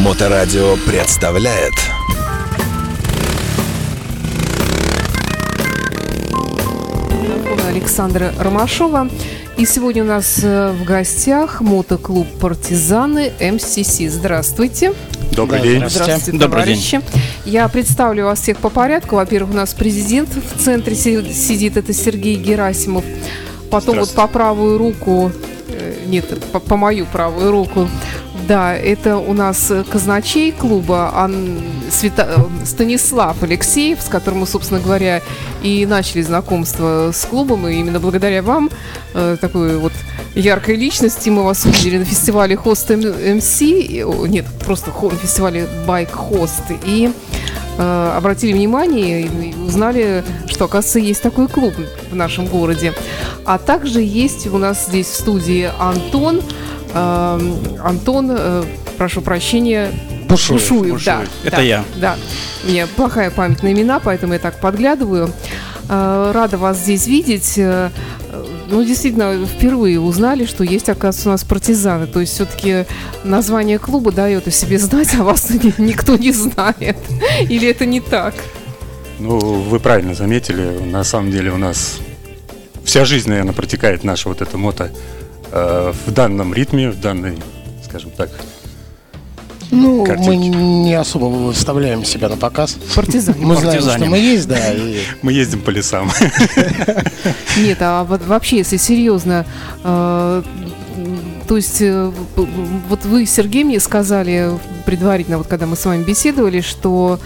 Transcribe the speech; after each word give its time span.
Моторадио 0.00 0.76
представляет 0.86 1.74
Александра 7.68 8.32
Ромашова. 8.38 9.08
И 9.56 9.66
сегодня 9.66 10.02
у 10.02 10.06
нас 10.06 10.40
э, 10.42 10.72
в 10.72 10.84
гостях 10.84 11.60
мотоклуб 11.60 12.26
«Партизаны» 12.40 13.32
МСС. 13.40 13.98
Здравствуйте. 14.12 14.94
Добрый 15.32 15.58
Да, 15.60 15.64
день. 15.66 15.88
Здравствуйте, 15.88 16.38
Добрый 16.38 16.64
день. 16.64 16.76
товарищи. 16.76 17.00
Я 17.44 17.68
представлю 17.68 18.24
вас 18.24 18.40
всех 18.40 18.56
по 18.58 18.70
порядку. 18.70 19.16
Во-первых, 19.16 19.52
у 19.52 19.56
нас 19.56 19.74
президент 19.74 20.30
в 20.30 20.62
центре 20.64 20.94
си- 20.96 21.32
сидит, 21.32 21.76
это 21.76 21.92
Сергей 21.92 22.36
Герасимов. 22.36 23.04
Потом 23.70 23.98
вот 23.98 24.10
по 24.14 24.26
правую 24.26 24.78
руку, 24.78 25.30
э, 25.68 25.94
нет, 26.06 26.26
по, 26.52 26.58
по 26.58 26.76
мою 26.76 27.04
правую 27.06 27.50
руку, 27.52 27.88
да, 28.50 28.74
это 28.74 29.16
у 29.18 29.32
нас 29.32 29.70
э, 29.70 29.84
казначей 29.84 30.50
клуба 30.50 31.12
Ан- 31.14 31.60
Света- 31.88 32.34
э, 32.36 32.66
Станислав 32.66 33.40
Алексеев, 33.44 34.00
с 34.02 34.08
которым 34.08 34.40
мы, 34.40 34.46
собственно 34.48 34.80
говоря, 34.80 35.22
и 35.62 35.86
начали 35.86 36.20
знакомство 36.22 37.12
с 37.14 37.24
клубом, 37.26 37.68
и 37.68 37.74
именно 37.74 38.00
благодаря 38.00 38.42
вам, 38.42 38.68
э, 39.14 39.36
такой 39.40 39.78
вот 39.78 39.92
яркой 40.34 40.74
личности, 40.74 41.30
мы 41.30 41.44
вас 41.44 41.64
увидели 41.64 41.98
на 41.98 42.04
фестивале 42.04 42.56
Host 42.56 42.96
МС, 43.36 43.60
нет, 44.28 44.46
просто 44.66 44.90
на 45.00 45.10
фестивале 45.16 45.68
Bike 45.86 46.16
Host, 46.16 46.76
и 46.84 47.12
э, 47.78 48.12
обратили 48.16 48.52
внимание 48.52 49.22
и 49.22 49.54
узнали, 49.64 50.24
что, 50.48 50.64
оказывается, 50.64 50.98
есть 50.98 51.22
такой 51.22 51.46
клуб 51.46 51.74
в 52.10 52.16
нашем 52.16 52.46
городе. 52.46 52.94
А 53.44 53.58
также 53.58 54.02
есть 54.02 54.48
у 54.48 54.58
нас 54.58 54.86
здесь 54.88 55.06
в 55.06 55.14
студии 55.14 55.70
Антон, 55.78 56.42
Антон, 56.94 58.28
э, 58.30 58.64
прошу 58.98 59.20
прощения, 59.22 59.90
Бушуев. 60.28 60.60
Бушуев, 60.68 61.04
да. 61.04 61.22
Это 61.44 61.56
да, 61.56 61.62
я. 61.62 61.84
Да. 61.96 62.16
У 62.64 62.68
меня 62.68 62.86
плохая 62.86 63.30
память 63.30 63.62
на 63.62 63.72
имена, 63.72 64.00
поэтому 64.00 64.32
я 64.34 64.38
так 64.38 64.60
подглядываю. 64.60 65.32
Э, 65.88 66.30
Рада 66.32 66.56
вас 66.58 66.78
здесь 66.78 67.06
видеть. 67.06 67.54
Э, 67.56 67.90
Ну, 68.72 68.84
действительно, 68.84 69.44
впервые 69.46 69.98
узнали, 69.98 70.46
что 70.46 70.62
есть, 70.62 70.88
оказывается, 70.88 71.28
у 71.28 71.32
нас 71.32 71.42
партизаны. 71.42 72.06
То 72.06 72.20
есть 72.20 72.34
все-таки 72.34 72.84
название 73.24 73.80
клуба 73.80 74.12
дает 74.12 74.46
о 74.46 74.52
себе 74.52 74.78
знать, 74.78 75.12
а 75.18 75.24
вас 75.24 75.50
ни- 75.50 75.74
никто 75.82 76.16
не 76.16 76.30
знает. 76.32 76.96
Или 77.48 77.66
это 77.68 77.84
не 77.84 78.00
так? 78.00 78.34
Ну, 79.18 79.38
вы 79.38 79.80
правильно 79.80 80.14
заметили. 80.14 80.78
На 80.84 81.02
самом 81.02 81.32
деле 81.32 81.50
у 81.50 81.56
нас 81.56 81.98
вся 82.84 83.04
жизнь, 83.04 83.28
наверное, 83.28 83.52
протекает 83.54 84.04
наша 84.04 84.28
вот 84.28 84.40
эта 84.40 84.56
мото 84.56 84.92
э, 85.52 85.92
в 86.06 86.12
данном 86.12 86.54
ритме, 86.54 86.90
в 86.90 87.00
данной, 87.00 87.38
скажем 87.84 88.10
так. 88.10 88.30
Ну, 89.70 90.04
Картинки. 90.04 90.28
мы 90.28 90.36
не 90.36 90.94
особо 90.94 91.26
выставляем 91.26 92.04
себя 92.04 92.28
на 92.28 92.36
показ. 92.36 92.76
Партизане. 92.94 93.46
Мы 93.46 93.56
знаем, 93.56 93.82
что 93.82 94.04
мы 94.06 94.18
есть, 94.18 94.48
да, 94.48 94.72
и 94.72 94.98
Мы 95.22 95.32
ездим 95.32 95.60
по 95.60 95.70
лесам. 95.70 96.10
Нет, 97.56 97.78
а 97.80 98.04
вот 98.04 98.24
вообще, 98.26 98.58
если 98.58 98.76
серьезно, 98.78 99.46
э, 99.84 100.42
то 101.46 101.56
есть 101.56 101.80
э, 101.80 102.10
вот 102.88 103.04
вы, 103.04 103.26
Сергей, 103.26 103.64
мне 103.64 103.78
сказали 103.80 104.50
предварительно, 104.86 105.38
вот 105.38 105.46
когда 105.46 105.66
мы 105.66 105.76
с 105.76 105.84
вами 105.84 106.02
беседовали, 106.02 106.60
что 106.60 107.20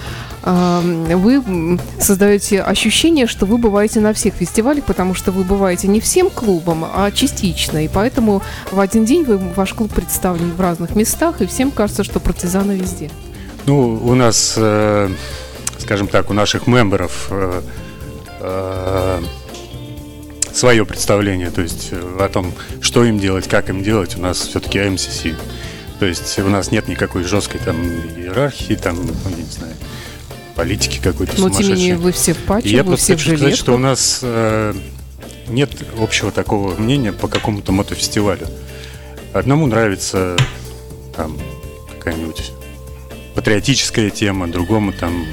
вы 0.44 1.78
создаете 1.98 2.60
ощущение, 2.60 3.26
что 3.26 3.46
вы 3.46 3.56
бываете 3.56 4.00
на 4.00 4.12
всех 4.12 4.34
фестивалях, 4.34 4.84
потому 4.84 5.14
что 5.14 5.32
вы 5.32 5.42
бываете 5.42 5.88
не 5.88 6.00
всем 6.00 6.28
клубом, 6.28 6.84
а 6.84 7.10
частично, 7.10 7.82
и 7.82 7.88
поэтому 7.88 8.42
в 8.70 8.78
один 8.78 9.06
день 9.06 9.24
вы, 9.24 9.38
ваш 9.38 9.72
клуб 9.72 9.92
представлен 9.94 10.52
в 10.52 10.60
разных 10.60 10.96
местах, 10.96 11.40
и 11.40 11.46
всем 11.46 11.70
кажется, 11.70 12.04
что 12.04 12.20
партизаны 12.20 12.72
везде. 12.72 13.10
Ну, 13.66 13.94
у 14.04 14.14
нас, 14.14 14.54
э, 14.58 15.08
скажем 15.78 16.08
так, 16.08 16.30
у 16.30 16.34
наших 16.34 16.66
мемберов 16.66 17.28
э, 17.30 17.62
э, 18.40 19.22
свое 20.52 20.84
представление, 20.84 21.50
то 21.50 21.62
есть 21.62 21.90
о 21.92 22.28
том, 22.28 22.52
что 22.82 23.04
им 23.04 23.18
делать, 23.18 23.48
как 23.48 23.70
им 23.70 23.82
делать, 23.82 24.16
у 24.18 24.20
нас 24.20 24.38
все-таки 24.38 24.80
МСС. 24.80 25.22
То 25.98 26.06
есть 26.06 26.38
у 26.38 26.48
нас 26.48 26.70
нет 26.70 26.88
никакой 26.88 27.24
жесткой 27.24 27.60
там 27.60 27.76
иерархии, 27.82 28.74
там, 28.74 28.96
ну, 28.96 29.30
не 29.30 29.44
знаю, 29.44 29.74
политики 30.54 31.00
какой-то 31.02 31.40
Но 31.40 31.50
тем 31.50 31.68
не 31.68 31.72
менее 31.74 31.96
вы 31.96 32.12
все 32.12 32.32
в 32.32 32.38
патче, 32.38 32.70
я 32.70 32.82
вы 32.82 32.90
просто 32.90 33.04
все 33.04 33.16
в 33.16 33.18
хочу 33.18 33.36
сказать, 33.36 33.56
что 33.56 33.74
у 33.74 33.78
нас 33.78 34.20
э, 34.22 34.74
нет 35.48 35.70
общего 35.98 36.30
такого 36.30 36.74
мнения 36.76 37.12
по 37.12 37.28
какому-то 37.28 37.72
мотофестивалю. 37.72 38.46
Одному 39.32 39.66
нравится 39.66 40.36
там 41.16 41.38
какая-нибудь 41.98 42.52
патриотическая 43.34 44.10
тема, 44.10 44.46
другому 44.46 44.92
там 44.92 45.26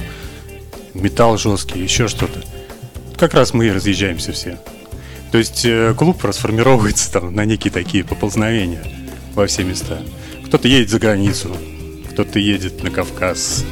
металл 0.94 1.38
жесткий, 1.38 1.82
еще 1.82 2.08
что-то. 2.08 2.42
Как 3.18 3.34
раз 3.34 3.54
мы 3.54 3.68
и 3.68 3.72
разъезжаемся 3.72 4.32
все. 4.32 4.60
То 5.32 5.38
есть 5.38 5.64
э, 5.64 5.94
клуб 5.98 6.24
расформировывается 6.24 7.12
там 7.12 7.34
на 7.34 7.46
некие 7.46 7.72
такие 7.72 8.04
поползновения 8.04 8.84
во 9.34 9.48
все 9.48 9.64
места. 9.64 10.02
Кто-то 10.46 10.68
едет 10.68 10.90
за 10.90 11.00
границу, 11.00 11.56
кто-то 12.12 12.40
едет 12.40 12.84
на 12.84 12.90
Кавказ, 12.90 13.64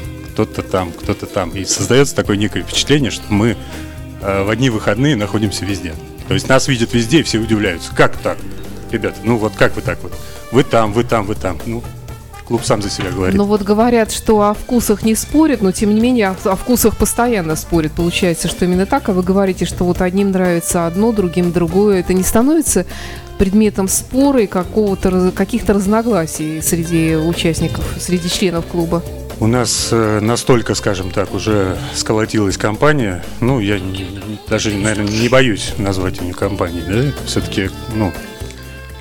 кто-то 0.46 0.64
там, 0.64 0.92
кто-то 0.94 1.26
там. 1.26 1.50
И 1.50 1.66
создается 1.66 2.16
такое 2.16 2.38
некое 2.38 2.64
впечатление, 2.64 3.12
что 3.12 3.26
мы 3.30 3.58
э, 4.22 4.44
в 4.44 4.50
одни 4.50 4.70
выходные 4.70 5.18
находимся 5.18 5.66
везде. 5.66 5.94
То 6.30 6.34
есть 6.34 6.48
нас 6.48 6.70
видят 6.70 6.94
везде, 6.94 7.20
и 7.20 7.24
все 7.24 7.40
удивляются. 7.40 7.94
Как 7.94 8.16
так? 8.18 8.38
Ребята, 8.90 9.18
ну 9.24 9.38
вот 9.38 9.54
как 9.58 9.76
вы 9.76 9.82
так 9.82 10.02
вот? 10.02 10.14
Вы 10.52 10.64
там, 10.64 10.94
вы 10.94 11.04
там, 11.04 11.26
вы 11.26 11.36
там. 11.36 11.58
Ну, 11.66 11.84
клуб 12.48 12.64
сам 12.64 12.82
за 12.82 12.90
себя 12.90 13.12
говорит. 13.12 13.36
Ну 13.36 13.44
вот 13.44 13.64
говорят, 13.64 14.14
что 14.14 14.42
о 14.42 14.54
вкусах 14.54 15.04
не 15.04 15.14
спорят, 15.14 15.62
но 15.62 15.74
тем 15.74 15.94
не 15.94 16.00
менее 16.00 16.30
о, 16.30 16.52
о 16.52 16.56
вкусах 16.56 16.96
постоянно 16.96 17.58
спорят. 17.58 17.92
Получается, 17.92 18.48
что 18.48 18.64
именно 18.64 18.86
так, 18.86 19.10
а 19.10 19.14
вы 19.14 19.24
говорите, 19.24 19.66
что 19.66 19.84
вот 19.84 20.02
одним 20.02 20.32
нравится 20.32 20.88
одно, 20.88 21.12
другим 21.12 21.52
другое. 21.52 22.00
Это 22.00 22.14
не 22.14 22.24
становится 22.24 22.86
предметом 23.38 23.90
спора 23.90 24.44
и 24.44 24.48
какого-то, 24.48 25.32
каких-то 25.32 25.74
разногласий 25.74 26.62
среди 26.62 27.18
участников, 27.18 27.84
среди 28.00 28.30
членов 28.30 28.66
клуба? 28.68 29.04
У 29.40 29.48
нас 29.48 29.88
э, 29.92 30.20
настолько, 30.20 30.76
скажем 30.76 31.12
так, 31.12 31.34
уже 31.34 31.78
сколотилась 31.96 32.58
компания. 32.58 33.24
Ну, 33.40 33.62
я 33.62 33.80
даже, 34.50 34.74
наверное, 34.74 35.08
не 35.08 35.30
боюсь 35.30 35.74
назвать 35.78 36.20
ее 36.20 36.34
компанией, 36.34 36.84
да? 36.86 37.12
Все-таки, 37.26 37.70
ну, 37.96 38.12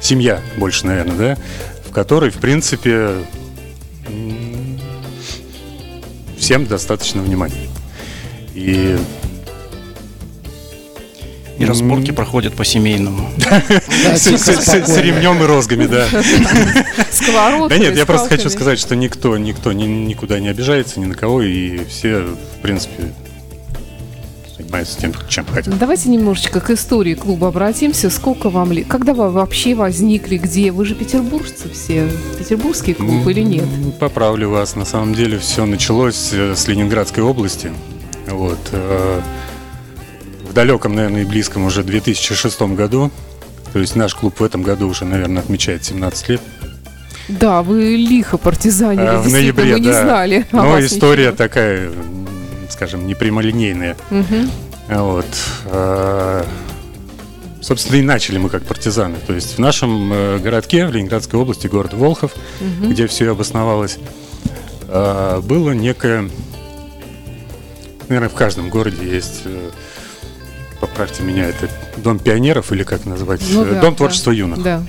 семья 0.00 0.40
больше, 0.56 0.86
наверное, 0.86 1.16
да? 1.16 1.38
В 1.88 1.92
которой, 1.92 2.30
в 2.30 2.36
принципе, 2.36 3.24
всем 6.38 6.66
достаточно 6.66 7.20
внимания. 7.20 7.68
И 8.54 8.96
и 11.58 11.64
разборки 11.64 12.12
проходят 12.12 12.54
по-семейному. 12.54 13.30
с, 14.14 14.26
ремнем 14.96 15.42
и 15.42 15.46
розгами, 15.46 15.86
да. 15.86 16.06
Да 17.68 17.78
нет, 17.78 17.96
я 17.96 18.06
просто 18.06 18.28
хочу 18.28 18.48
сказать, 18.50 18.78
что 18.78 18.94
никто, 18.96 19.36
никто 19.36 19.72
ни- 19.72 19.84
никуда 19.84 20.38
не 20.40 20.48
обижается, 20.48 21.00
ни 21.00 21.06
на 21.06 21.14
кого, 21.14 21.42
и 21.42 21.84
все, 21.86 22.20
в 22.20 22.62
принципе, 22.62 23.12
занимаются 24.56 24.98
тем, 25.00 25.12
чем 25.28 25.46
хотят. 25.46 25.76
Давайте 25.78 26.08
немножечко 26.08 26.60
к 26.60 26.70
истории 26.70 27.14
клуба 27.14 27.48
обратимся. 27.48 28.10
Сколько 28.10 28.50
вам 28.50 28.72
лет? 28.72 28.86
Когда 28.88 29.14
вы 29.14 29.30
вообще 29.30 29.74
возникли? 29.74 30.36
Где? 30.38 30.70
Вы 30.70 30.84
же 30.84 30.94
петербуржцы 30.94 31.68
все. 31.70 32.08
Петербургский 32.38 32.94
клуб 32.94 33.26
или 33.26 33.40
нет? 33.40 33.64
Поправлю 33.98 34.50
вас. 34.50 34.76
На 34.76 34.84
самом 34.84 35.14
деле 35.14 35.38
все 35.38 35.64
началось 35.66 36.30
э, 36.32 36.54
с 36.56 36.66
Ленинградской 36.68 37.22
области. 37.22 37.72
Вот. 38.26 38.58
Э, 40.58 40.66
далеком, 40.66 40.94
наверное, 40.94 41.22
и 41.22 41.24
близком 41.24 41.64
уже 41.64 41.82
2006 41.82 42.60
году. 42.74 43.10
То 43.72 43.78
есть 43.78 43.96
наш 43.96 44.14
клуб 44.14 44.40
в 44.40 44.44
этом 44.44 44.62
году 44.62 44.88
уже, 44.88 45.04
наверное, 45.04 45.42
отмечает 45.42 45.84
17 45.84 46.28
лет. 46.30 46.40
Да, 47.28 47.62
вы 47.62 47.96
лихо 47.96 48.38
партизанили. 48.38 49.04
А, 49.06 49.20
в 49.20 49.28
ноябре, 49.28 49.74
мы 49.74 49.80
не 49.80 49.86
да. 49.90 50.02
знали. 50.02 50.46
о 50.52 50.56
Но 50.56 50.80
история 50.80 51.24
ничего. 51.26 51.36
такая, 51.36 51.90
скажем, 52.70 53.06
непрямолинейная. 53.06 53.96
Мгм. 54.10 54.50
Вот. 54.88 55.26
э, 55.66 56.44
Собственно, 57.60 57.96
и 57.96 58.02
начали 58.02 58.38
мы 58.38 58.48
как 58.48 58.62
партизаны. 58.62 59.16
То 59.26 59.34
есть 59.34 59.56
в 59.56 59.58
нашем 59.58 60.10
э, 60.12 60.38
городке, 60.38 60.86
в 60.86 60.92
Ленинградской 60.92 61.38
области, 61.38 61.66
город 61.66 61.92
Волхов, 61.92 62.32
Мгм. 62.60 62.90
где 62.90 63.06
все 63.06 63.30
обосновалось, 63.30 63.98
э, 64.88 65.40
было 65.44 65.72
некое... 65.72 66.30
Наверное, 68.08 68.30
в 68.30 68.34
каждом 68.34 68.70
городе 68.70 69.04
есть... 69.06 69.42
э, 70.78 70.80
Поправьте 70.80 71.22
меня, 71.22 71.46
это 71.48 71.68
Дом 71.98 72.18
пионеров 72.18 72.72
или 72.72 72.82
как 72.84 73.04
назвать? 73.04 73.40
Ну 73.50 73.64
Э, 73.64 73.74
да, 73.74 73.80
Дом 73.80 73.90
да. 73.92 73.96
творчества 73.96 74.30
юных. 74.30 74.62
Да, 74.62 74.82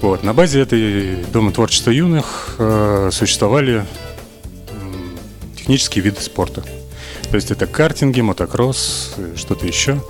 Вот, 0.00 0.22
на 0.22 0.34
базе 0.34 0.60
этой 0.60 1.16
Дома 1.32 1.52
творчества 1.52 1.90
юных 1.90 2.54
э, 2.58 3.10
существовали 3.12 3.76
м, 4.70 5.18
технические 5.56 6.04
виды 6.04 6.20
спорта. 6.20 6.62
То 7.30 7.34
есть 7.36 7.50
это 7.50 7.66
картинги, 7.66 8.20
мотокросс, 8.20 9.14
э, 9.16 9.34
что-то 9.36 9.66
еще. 9.66 10.02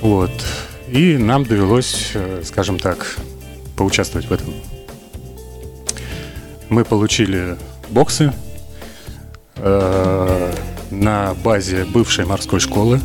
Вот. 0.00 0.30
И 0.88 1.16
нам 1.16 1.44
довелось, 1.44 2.10
э, 2.14 2.42
скажем 2.44 2.78
так, 2.78 3.16
поучаствовать 3.76 4.28
в 4.28 4.32
этом. 4.32 4.52
Мы 6.68 6.84
получили 6.84 7.56
боксы 7.88 8.32
э, 9.56 10.52
на 10.90 11.34
базе 11.42 11.84
бывшей 11.84 12.26
морской 12.26 12.60
школы. 12.60 13.00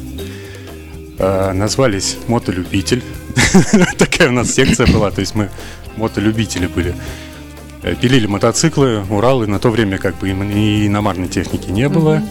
Э, 1.20 1.52
назвались 1.52 2.18
«Мотолюбитель». 2.28 3.04
Такая 3.98 4.30
у 4.30 4.32
нас 4.32 4.52
секция 4.52 4.88
была, 4.88 5.12
то 5.12 5.20
есть 5.20 5.36
мы 5.36 5.50
мотолюбители 5.98 6.68
были. 6.68 6.96
Э, 7.84 7.94
Пилили 7.94 8.26
мотоциклы, 8.26 9.04
Уралы. 9.10 9.46
На 9.46 9.60
то 9.60 9.70
время 9.70 9.98
как 9.98 10.18
бы 10.18 10.30
и 10.30 10.88
иномарной 10.88 11.28
техники 11.28 11.70
не 11.70 11.90
было. 11.90 12.24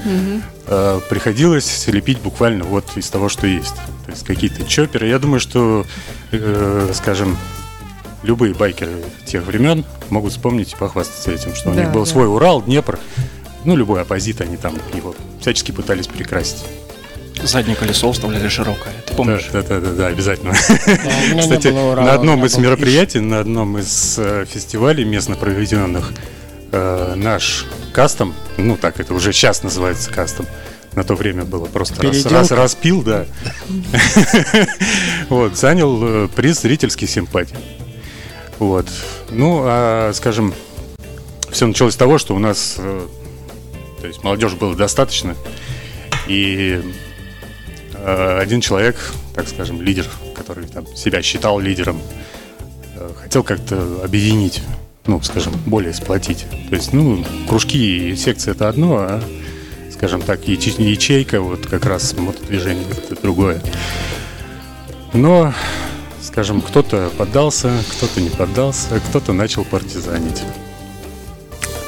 Э, 0.67 1.01
Приходилось 1.11 1.87
лепить 1.89 2.19
буквально 2.21 2.65
вот 2.65 2.97
из 2.97 3.11
того, 3.11 3.29
что 3.29 3.47
есть. 3.47 3.75
То 4.07 4.13
есть 4.13 4.25
какие-то 4.25 4.65
чоперы. 4.65 5.07
Я 5.07 5.19
думаю, 5.19 5.41
что, 5.41 5.85
скажем, 6.95 7.37
любые 8.23 8.55
байкеры 8.55 9.05
тех 9.27 9.45
времен 9.45 9.85
могут 10.09 10.33
вспомнить 10.33 10.73
и 10.73 10.77
похвастаться 10.77 11.31
этим, 11.31 11.55
что 11.55 11.71
у 11.71 11.75
них 11.75 11.93
был 11.93 12.07
свой 12.07 12.27
Урал, 12.27 12.63
Днепр. 12.63 12.99
Ну, 13.65 13.77
любой 13.77 14.01
оппозит, 14.01 14.41
они 14.41 14.57
там 14.57 14.75
его 14.95 15.15
всячески 15.43 15.73
пытались 15.73 16.07
перекрасить. 16.07 16.65
Заднее 17.43 17.77
колесо 17.77 18.13
вставляли 18.13 18.49
широкое. 18.49 18.93
Ты 19.07 19.15
помнишь? 19.15 19.49
Да, 19.53 19.63
да, 19.63 19.81
да, 19.81 19.91
да, 19.93 20.07
обязательно. 20.09 20.53
Да, 20.53 21.41
Кстати, 21.41 21.69
Урала, 21.69 22.07
на 22.07 22.13
одном 22.15 22.37
меня 22.37 22.47
из 22.47 22.57
мероприятий, 22.59 23.21
на 23.21 23.41
одном 23.41 23.79
из 23.79 24.19
э, 24.19 24.45
фестивалей 24.51 25.05
местно 25.05 25.37
проведенных, 25.37 26.13
э, 26.73 27.15
наш 27.17 27.65
кастом, 27.93 28.35
ну 28.57 28.77
так 28.77 29.01
это 29.01 29.15
уже 29.15 29.33
сейчас 29.33 29.63
называется 29.63 30.11
кастом, 30.11 30.47
на 30.95 31.05
то 31.05 31.15
время 31.15 31.45
было 31.45 31.67
просто 31.67 32.03
раз, 32.03 32.27
раз- 32.27 32.51
распил, 32.51 33.03
да. 33.03 33.27
Вот, 35.29 35.57
занял 35.57 36.25
э, 36.25 36.29
приз 36.29 36.61
зрительских 36.61 37.09
симпатий. 37.09 37.57
Вот. 38.59 38.89
Ну, 39.31 39.61
а, 39.65 40.11
скажем, 40.15 40.53
все 41.51 41.67
началось 41.67 41.95
с 41.95 41.97
того, 41.97 42.19
что 42.19 42.35
у 42.35 42.39
нас, 42.39 42.75
то 42.77 44.07
есть 44.07 44.25
молодежи 44.25 44.57
было 44.57 44.75
достаточно, 44.75 45.37
и 46.27 46.83
один 48.41 48.61
человек, 48.61 48.97
так 49.35 49.49
скажем, 49.49 49.83
лидер, 49.83 50.07
который 50.35 50.67
там 50.67 50.87
себя 50.97 51.23
считал 51.23 51.59
лидером, 51.59 52.01
э, 52.97 53.11
хотел 53.23 53.43
как-то 53.43 54.03
объединить, 54.05 54.63
ну, 55.07 55.21
скажем, 55.23 55.55
более 55.67 55.95
сплотить. 55.95 56.47
То 56.69 56.77
есть, 56.77 56.93
ну, 56.93 57.25
кружки 57.49 58.11
и 58.11 58.17
секции 58.17 58.51
это 58.53 58.69
одно, 58.69 58.97
а, 58.99 59.23
скажем 59.93 60.23
так, 60.23 60.41
яче- 60.43 60.83
ячейка, 60.83 61.41
вот 61.41 61.67
как 61.67 61.85
раз 61.87 62.15
мотодвижение 62.15 62.87
это 62.91 63.21
другое. 63.21 63.63
Но, 65.13 65.55
скажем, 66.23 66.61
кто-то 66.61 67.11
поддался, 67.17 67.73
кто-то 67.97 68.21
не 68.21 68.31
поддался, 68.31 69.01
кто-то 69.09 69.33
начал 69.33 69.65
партизанить. 69.65 70.43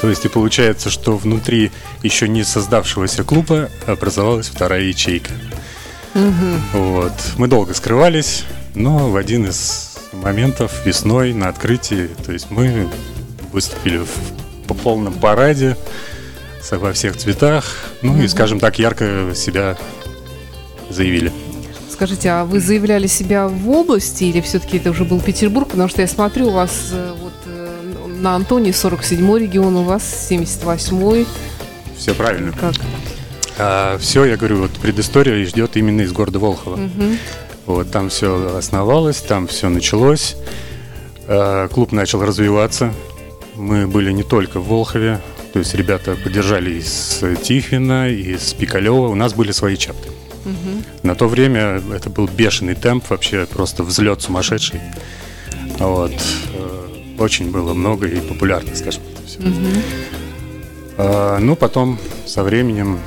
То 0.01 0.09
есть 0.09 0.25
и 0.25 0.29
получается, 0.29 0.89
что 0.89 1.17
внутри 1.17 1.71
еще 2.03 2.27
не 2.27 2.43
создавшегося 2.43 3.23
клуба 3.23 3.69
образовалась 3.87 4.49
вторая 4.49 4.83
ячейка. 4.83 5.33
Вот. 6.73 7.13
Мы 7.37 7.49
долго 7.49 7.75
скрывались, 7.75 8.45
но 8.75 9.11
в 9.11 9.17
один 9.17 9.47
из 9.47 9.99
моментов 10.13 10.85
весной 10.85 11.33
на 11.33 11.49
открытии, 11.49 12.09
то 12.25 12.33
есть 12.33 12.51
мы 12.51 12.89
выступили 13.53 13.99
в, 13.99 14.67
по 14.67 14.75
полном 14.75 15.15
параде 15.15 15.77
во 16.71 16.93
всех 16.93 17.17
цветах, 17.17 17.65
ну 18.03 18.21
и, 18.23 18.29
скажем 18.29 18.61
так, 18.61 18.79
ярко 18.79 19.33
себя 19.35 19.77
заявили. 20.89 21.33
Скажите, 21.91 22.31
а 22.31 22.45
вы 22.45 22.61
заявляли 22.61 23.07
себя 23.07 23.49
в 23.49 23.69
области 23.69 24.25
или 24.25 24.41
все-таки 24.41 24.79
это 24.79 24.91
уже 24.91 25.05
был 25.05 25.21
Петербург? 25.21 25.69
Потому 25.69 25.89
что 25.89 26.01
я 26.01 26.09
смотрю, 26.09 26.49
у 26.49 26.53
вас 26.53 26.91
э, 26.93 27.15
вот 27.21 27.33
э, 27.47 28.07
на 28.21 28.37
Антоне 28.37 28.71
47-й 28.71 29.43
регион, 29.43 29.77
у 29.77 29.83
вас 29.83 30.29
78-й. 30.31 31.27
Все 31.99 32.15
правильно. 32.15 32.53
Как? 32.53 32.75
Все, 34.01 34.25
я 34.25 34.37
говорю, 34.37 34.59
вот 34.63 34.71
предыстория 34.73 35.45
ждет 35.47 35.77
именно 35.77 36.03
из 36.03 36.13
города 36.13 36.39
Волхова. 36.39 36.77
Мгм. 36.77 37.19
Вот 37.67 37.91
там 37.91 38.09
все 38.09 38.57
основалось, 38.57 39.19
там 39.19 39.47
все 39.47 39.69
началось. 39.69 40.37
Э, 41.27 41.69
Клуб 41.73 41.93
начал 41.93 42.23
развиваться. 42.25 42.93
Мы 43.57 43.87
были 43.87 44.11
не 44.13 44.23
только 44.23 44.61
в 44.61 44.69
Волхове, 44.69 45.21
то 45.53 45.59
есть 45.59 45.75
ребята 45.75 46.17
поддержали 46.17 46.71
из 46.73 47.23
Тихвина, 47.43 48.09
из 48.09 48.53
Пикалева. 48.55 49.09
У 49.09 49.15
нас 49.15 49.35
были 49.35 49.53
свои 49.53 49.77
чапты. 49.77 50.09
На 51.03 51.15
то 51.15 51.29
время 51.29 51.83
это 51.95 52.09
был 52.09 52.27
бешеный 52.27 52.75
темп, 52.75 53.11
вообще 53.11 53.47
просто 53.47 53.83
взлет 53.85 54.23
сумасшедший. 54.23 54.81
Вот. 55.79 56.13
Э, 56.55 56.87
Очень 57.19 57.51
было 57.51 57.75
много 57.75 58.07
и 58.07 58.21
популярно, 58.21 58.75
скажем, 58.75 59.03
это 59.13 59.27
все. 59.27 59.39
А, 60.97 61.39
ну, 61.39 61.55
потом 61.57 61.99
со 62.27 62.43
временем 62.43 62.99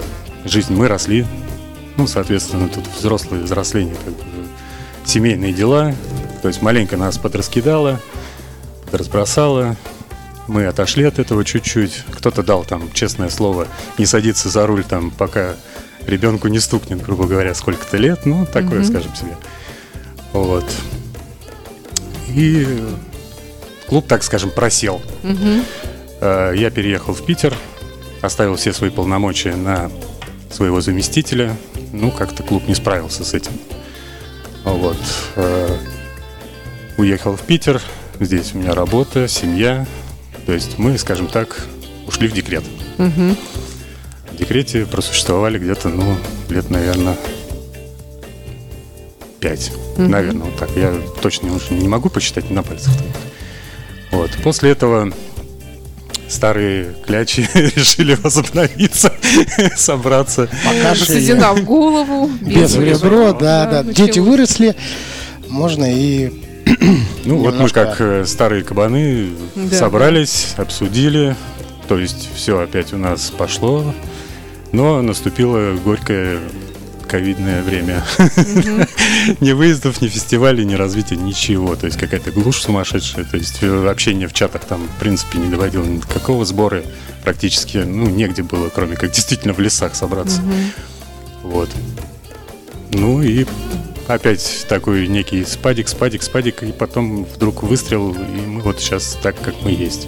жизнь 0.45 0.73
мы 0.73 0.87
росли. 0.87 1.25
Ну, 1.97 2.07
соответственно, 2.07 2.69
тут 2.69 2.85
взрослые 2.87 3.43
взросление, 3.43 3.95
как 4.03 4.13
бы 4.13 4.23
семейные 5.05 5.53
дела. 5.53 5.93
То 6.41 6.47
есть 6.47 6.61
маленько 6.61 6.97
нас 6.97 7.17
подраскидало, 7.17 7.99
подразбросало. 8.85 9.75
Мы 10.47 10.65
отошли 10.65 11.05
от 11.05 11.19
этого 11.19 11.45
чуть-чуть. 11.45 12.03
Кто-то 12.11 12.43
дал 12.43 12.65
там, 12.65 12.91
честное 12.91 13.29
слово, 13.29 13.67
не 13.97 14.05
садиться 14.05 14.49
за 14.49 14.65
руль 14.67 14.83
там, 14.83 15.11
пока 15.11 15.55
ребенку 16.05 16.47
не 16.49 16.59
стукнет, 16.59 17.01
грубо 17.01 17.25
говоря, 17.27 17.53
сколько-то 17.55 17.97
лет. 17.97 18.25
Ну, 18.25 18.45
такое, 18.45 18.83
скажем 18.83 19.15
себе. 19.15 19.37
Вот. 20.33 20.65
И 22.29 22.67
клуб, 23.87 24.07
так 24.07 24.23
скажем, 24.23 24.49
просел. 24.49 25.01
Э, 26.19 26.53
Я 26.55 26.71
переехал 26.71 27.13
в 27.13 27.23
Питер, 27.25 27.55
оставил 28.21 28.55
все 28.55 28.73
свои 28.73 28.89
полномочия 28.89 29.55
на 29.55 29.91
своего 30.53 30.81
заместителя. 30.81 31.55
Ну, 31.91 32.11
как-то 32.11 32.43
клуб 32.43 32.67
не 32.67 32.75
справился 32.75 33.23
с 33.23 33.33
этим. 33.33 33.51
Вот. 34.63 34.97
Э, 35.35 35.77
Уехал 36.97 37.35
в 37.35 37.41
Питер. 37.41 37.81
Здесь 38.19 38.53
у 38.53 38.59
меня 38.59 38.73
работа, 38.73 39.27
семья. 39.27 39.85
То 40.45 40.53
есть 40.53 40.77
мы, 40.77 40.97
скажем 40.97 41.27
так, 41.27 41.65
ушли 42.07 42.27
в 42.27 42.33
декрет. 42.33 42.63
В 44.31 44.37
декрете 44.37 44.85
просуществовали 44.85 45.59
где-то, 45.59 45.89
ну, 45.89 46.17
лет, 46.49 46.69
наверное, 46.69 47.17
пять. 49.39 49.71
Наверное, 49.97 50.45
вот 50.45 50.57
так. 50.57 50.69
Я 50.75 50.93
точно 51.21 51.53
уже 51.53 51.73
не 51.73 51.87
могу 51.87 52.09
посчитать 52.09 52.49
на 52.49 52.63
пальцах. 52.63 52.93
Вот. 54.11 54.31
После 54.43 54.71
этого 54.71 55.11
старые 56.27 56.93
клячи 57.05 57.47
решили 57.53 58.15
возобновиться, 58.15 59.13
собраться. 59.75 60.49
Пока 60.65 60.95
Седина 60.95 61.53
в 61.53 61.63
голову. 61.63 62.29
без 62.41 62.75
в 62.75 62.83
ребро, 62.83 63.33
да, 63.33 63.65
да. 63.65 63.83
ну 63.83 63.91
Дети 63.91 64.19
выросли, 64.19 64.75
можно 65.49 65.85
и 65.85 66.31
Ну, 67.25 67.37
вот 67.39 67.59
мы 67.59 67.69
как 67.69 67.99
э, 67.99 68.25
старые 68.25 68.63
кабаны 68.63 69.29
Да. 69.55 69.75
собрались, 69.77 70.53
обсудили. 70.57 71.35
То 71.87 71.97
есть 71.97 72.29
все 72.35 72.59
опять 72.59 72.93
у 72.93 72.97
нас 72.97 73.31
пошло. 73.37 73.93
Но 74.71 75.01
наступило 75.01 75.73
горькое 75.83 76.39
ковидное 77.13 77.61
время. 77.61 78.03
Ни 79.39 79.51
выездов, 79.51 80.01
ни 80.01 80.07
фестивалей, 80.07 80.65
ни 80.65 80.73
развития, 80.73 81.15
ничего. 81.15 81.75
То 81.75 81.85
есть 81.85 81.99
какая-то 81.99 82.31
глушь 82.31 82.63
сумасшедшая. 82.63 83.23
То 83.23 83.37
есть 83.37 83.59
э, 83.61 83.87
общение 83.87 84.27
в 84.27 84.33
чатах 84.33 84.65
там, 84.65 84.87
в 84.87 84.99
принципе, 84.99 85.37
не 85.37 85.47
доводило 85.47 85.85
никакого 85.85 86.43
сбора. 86.43 86.81
Практически, 87.23 87.77
ну, 87.77 88.09
негде 88.09 88.41
было, 88.41 88.69
кроме 88.69 88.95
как 88.95 89.11
действительно 89.11 89.53
в 89.53 89.59
лесах 89.59 89.93
собраться. 89.93 90.41
Вот. 91.43 91.69
Ну 92.93 93.21
и 93.21 93.45
опять 94.07 94.65
такой 94.67 95.07
некий 95.07 95.45
спадик, 95.45 95.89
спадик, 95.89 96.23
спадик, 96.23 96.63
и 96.63 96.71
потом 96.71 97.25
вдруг 97.25 97.61
выстрел, 97.61 98.13
и 98.13 98.41
мы 98.47 98.61
вот 98.61 98.79
сейчас 98.79 99.19
так, 99.21 99.39
как 99.39 99.53
мы 99.61 99.69
есть. 99.69 100.07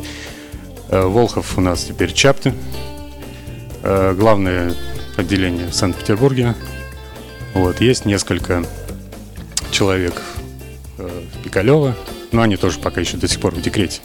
Э, 0.90 1.06
Волхов 1.06 1.56
у 1.56 1.62
нас 1.62 1.84
теперь 1.84 2.12
Чапты. 2.14 2.56
Э, 3.84 4.16
Главное 4.18 4.74
отделение 5.18 5.68
в 5.68 5.76
Санкт-Петербурге. 5.76 6.56
Вот, 7.56 7.82
есть 7.82 8.06
несколько 8.06 8.64
человек 9.72 10.22
э, 10.98 11.10
в 11.34 11.44
Пикалево, 11.44 11.96
но 12.32 12.42
они 12.44 12.58
тоже 12.58 12.80
пока 12.80 13.02
еще 13.02 13.18
до 13.18 13.28
сих 13.28 13.40
пор 13.40 13.56
в 13.56 13.62
декрете. 13.62 14.02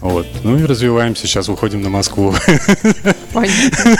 Вот. 0.00 0.26
Ну 0.42 0.58
и 0.58 0.64
развиваемся, 0.64 1.26
сейчас 1.26 1.46
выходим 1.48 1.82
на 1.82 1.88
Москву. 1.90 2.34
Понятно. 3.32 3.96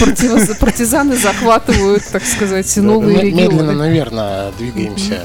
Партиз- 0.00 0.58
Партизаны 0.58 1.16
захватывают, 1.16 2.04
так 2.12 2.22
сказать, 2.24 2.76
новые 2.76 3.16
ме- 3.16 3.30
медленно, 3.30 3.50
регионы. 3.60 3.72
наверное, 3.72 4.52
двигаемся. 4.58 5.22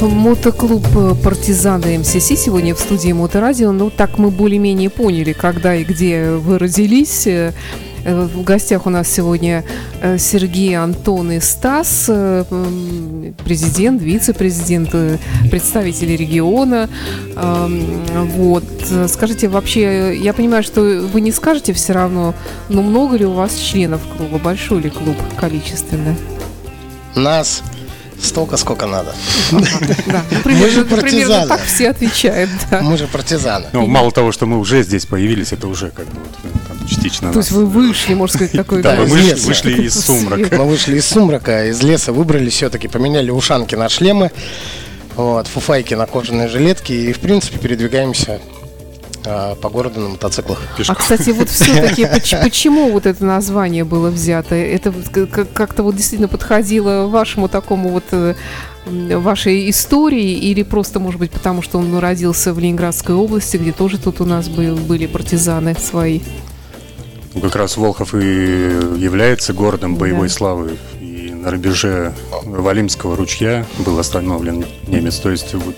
Мотоклуб 0.00 0.86
э, 0.96 1.14
«Партизаны 1.24 1.98
МСС» 1.98 2.26
сегодня 2.28 2.72
в 2.74 2.78
студии 2.78 3.10
Моторадио. 3.10 3.72
Ну, 3.72 3.90
так 3.90 4.16
мы 4.18 4.30
более-менее 4.30 4.90
поняли, 4.90 5.32
когда 5.32 5.74
и 5.74 5.82
где 5.82 6.30
вы 6.30 6.58
родились. 6.58 7.26
Э, 8.08 8.26
В 8.26 8.42
гостях 8.42 8.86
у 8.86 8.90
нас 8.90 9.08
сегодня 9.08 9.64
э, 10.00 10.18
Сергей, 10.18 10.76
Антон 10.76 11.32
и 11.32 11.40
Стас, 11.40 12.06
э, 12.08 12.44
президент, 13.44 14.02
вице-президент, 14.02 14.90
представители 15.50 16.12
региона. 16.12 16.88
Вот. 17.36 18.64
Скажите, 19.08 19.48
вообще, 19.48 20.16
я 20.16 20.32
понимаю, 20.32 20.62
что 20.62 20.80
вы 20.80 21.20
не 21.20 21.32
скажете 21.32 21.72
все 21.72 21.92
равно, 21.92 22.34
но 22.68 22.82
много 22.82 23.16
ли 23.16 23.26
у 23.26 23.32
вас 23.32 23.56
членов 23.56 24.00
клуба? 24.16 24.38
Большой 24.38 24.82
ли 24.82 24.90
клуб 24.90 25.16
количественно? 25.38 26.16
Нас 27.14 27.62
столько, 28.22 28.56
сколько 28.56 28.86
надо. 28.86 29.14
Да, 29.50 30.22
ну, 30.44 30.50
Мы 30.50 30.70
же 30.70 30.84
партизаны. 30.84 31.48
так 31.48 31.62
все 31.62 31.90
отвечают. 31.90 32.50
да. 32.70 32.80
Мы 32.80 32.96
же 32.96 33.06
партизаны. 33.06 33.66
Ну, 33.72 33.86
мало 33.86 34.10
того, 34.10 34.32
что 34.32 34.46
мы 34.46 34.58
уже 34.58 34.82
здесь 34.82 35.06
появились, 35.06 35.52
это 35.52 35.68
уже 35.68 35.90
как 35.90 36.06
бы 36.06 36.20
вот, 36.20 36.52
ну, 36.80 36.88
частично 36.88 37.32
То 37.32 37.38
есть 37.38 37.50
вы 37.50 37.66
вышли, 37.66 38.14
можно 38.14 38.34
сказать, 38.34 38.52
такой... 38.56 38.82
Да, 38.82 38.96
мы 38.96 39.04
вышли, 39.04 39.82
из 39.82 39.94
сумрака. 40.04 40.56
Мы 40.56 40.64
вышли 40.64 40.98
из 40.98 41.06
сумрака, 41.06 41.66
из 41.68 41.82
леса, 41.82 42.12
выбрали 42.12 42.50
все-таки, 42.50 42.88
поменяли 42.88 43.30
ушанки 43.30 43.74
на 43.74 43.88
шлемы, 43.88 44.30
вот, 45.16 45.46
фуфайки 45.46 45.94
на 45.94 46.06
кожаные 46.06 46.48
жилетки 46.48 46.92
и, 46.92 47.12
в 47.12 47.18
принципе, 47.18 47.58
передвигаемся 47.58 48.40
по 49.24 49.68
городу 49.68 50.00
на 50.00 50.08
мотоциклах. 50.10 50.58
А, 50.86 50.94
кстати, 50.94 51.30
вот 51.30 51.48
все-таки 51.48 52.06
почему 52.42 52.90
вот 52.90 53.06
это 53.06 53.24
название 53.24 53.84
было 53.84 54.10
взято? 54.10 54.54
Это 54.54 54.92
как-то 55.52 55.82
вот 55.82 55.96
действительно 55.96 56.28
подходило 56.28 57.06
вашему 57.06 57.48
такому 57.48 57.90
вот 57.90 58.04
э, 58.12 58.34
вашей 58.86 59.68
истории 59.70 60.32
или 60.32 60.62
просто, 60.62 61.00
может 61.00 61.18
быть, 61.20 61.30
потому 61.30 61.62
что 61.62 61.78
он 61.78 61.96
родился 61.98 62.52
в 62.54 62.58
Ленинградской 62.58 63.14
области, 63.14 63.56
где 63.56 63.72
тоже 63.72 63.98
тут 63.98 64.20
у 64.20 64.24
нас 64.24 64.48
был, 64.48 64.76
были 64.76 65.06
партизаны 65.06 65.74
свои? 65.74 66.20
Ну, 67.34 67.40
Как 67.40 67.56
раз 67.56 67.76
Волхов 67.76 68.14
и 68.14 68.18
является 68.18 69.52
городом 69.52 69.96
боевой 69.96 70.28
Да. 70.28 70.34
славы. 70.34 70.78
И 71.00 71.30
на 71.34 71.50
рубеже 71.50 72.14
Валимского 72.44 73.16
ручья 73.16 73.66
был 73.78 73.98
остановлен 73.98 74.64
немец. 74.86 75.16
То 75.18 75.30
есть 75.30 75.52
вот 75.54 75.74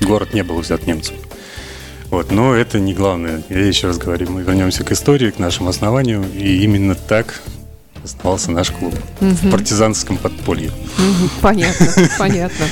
город 0.00 0.32
не 0.32 0.42
был 0.44 0.58
взят 0.60 0.86
немцем. 0.86 1.16
Вот, 2.12 2.30
но 2.30 2.54
это 2.54 2.78
не 2.78 2.92
главное. 2.92 3.42
Я 3.48 3.66
еще 3.66 3.86
раз 3.86 3.96
говорю, 3.96 4.30
мы 4.30 4.42
вернемся 4.42 4.84
к 4.84 4.92
истории, 4.92 5.30
к 5.30 5.38
нашему 5.38 5.70
основанию. 5.70 6.22
И 6.34 6.62
именно 6.62 6.94
так 6.94 7.40
основался 8.04 8.50
наш 8.50 8.70
клуб. 8.70 8.94
В 9.20 9.50
партизанском 9.50 10.18
подполье. 10.18 10.70
Мгм, 10.98 11.30
Понятно, 11.40 11.86
понятно. 12.18 12.66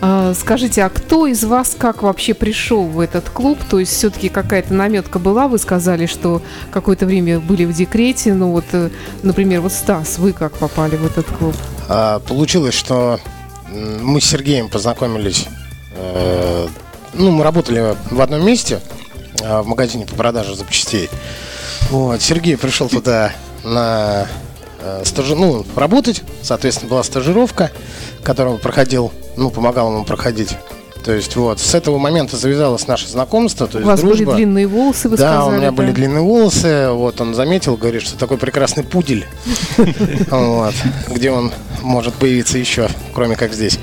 А, 0.00 0.32
Скажите, 0.32 0.84
а 0.84 0.88
кто 0.88 1.26
из 1.26 1.44
вас 1.44 1.76
как 1.78 2.02
вообще 2.02 2.32
пришел 2.32 2.84
в 2.86 2.98
этот 2.98 3.28
клуб? 3.28 3.58
То 3.68 3.78
есть 3.78 3.92
все-таки 3.92 4.30
какая-то 4.30 4.72
наметка 4.72 5.18
была? 5.18 5.46
Вы 5.46 5.58
сказали, 5.58 6.06
что 6.06 6.40
какое-то 6.70 7.04
время 7.04 7.40
были 7.40 7.66
в 7.66 7.74
декрете. 7.74 8.32
Ну 8.32 8.52
вот, 8.52 8.64
э, 8.72 8.88
например, 9.22 9.60
вот 9.60 9.72
Стас, 9.74 10.16
вы 10.16 10.32
как 10.32 10.54
попали 10.56 10.96
в 10.96 11.04
этот 11.04 11.26
клуб? 11.26 11.54
А, 11.90 12.20
Получилось, 12.20 12.74
что 12.74 13.20
мы 13.68 14.22
с 14.22 14.24
Сергеем 14.24 14.70
познакомились. 14.70 15.46
Ну, 17.16 17.30
мы 17.30 17.44
работали 17.44 17.96
в 18.10 18.20
одном 18.20 18.44
месте, 18.44 18.80
а, 19.42 19.62
в 19.62 19.66
магазине 19.66 20.06
по 20.06 20.14
продаже 20.14 20.54
запчастей. 20.56 21.08
Вот, 21.90 22.20
Сергей 22.22 22.56
пришел 22.56 22.88
туда 22.88 23.32
на 23.62 24.26
э, 24.80 25.02
стажи- 25.04 25.34
ну, 25.34 25.64
работать, 25.76 26.22
соответственно, 26.42 26.90
была 26.90 27.02
стажировка, 27.02 27.70
которую 28.22 28.54
он 28.56 28.60
проходил, 28.60 29.12
ну, 29.36 29.50
помогал 29.50 29.92
ему 29.92 30.04
проходить. 30.04 30.56
То 31.04 31.12
есть 31.12 31.36
вот, 31.36 31.60
с 31.60 31.74
этого 31.74 31.98
момента 31.98 32.38
завязалось 32.38 32.86
наше 32.86 33.06
знакомство, 33.08 33.66
то 33.66 33.76
У 33.76 33.80
есть 33.80 33.86
вас 33.86 34.00
дружба. 34.00 34.24
были 34.24 34.36
длинные 34.36 34.66
волосы, 34.66 35.10
вы 35.10 35.18
да, 35.18 35.34
сказали. 35.34 35.54
у 35.54 35.58
меня 35.58 35.70
были 35.72 35.88
да? 35.88 35.92
длинные 35.92 36.22
волосы. 36.22 36.88
Вот 36.92 37.20
он 37.20 37.34
заметил, 37.34 37.76
говорит, 37.76 38.00
что 38.02 38.16
такой 38.18 38.38
прекрасный 38.38 38.84
пудель. 38.84 39.26
Вот. 40.30 40.74
Где 41.08 41.30
он 41.30 41.52
может 41.82 42.14
появиться 42.14 42.56
еще, 42.56 42.88
кроме 43.12 43.36
как 43.36 43.52
здесь. 43.52 43.78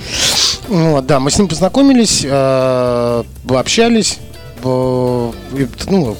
Вот, 0.72 1.06
да, 1.06 1.20
мы 1.20 1.30
с 1.32 1.38
ним 1.38 1.48
познакомились, 1.50 2.22
э, 2.24 3.24
общались. 3.50 4.20
Ну, 4.63 5.34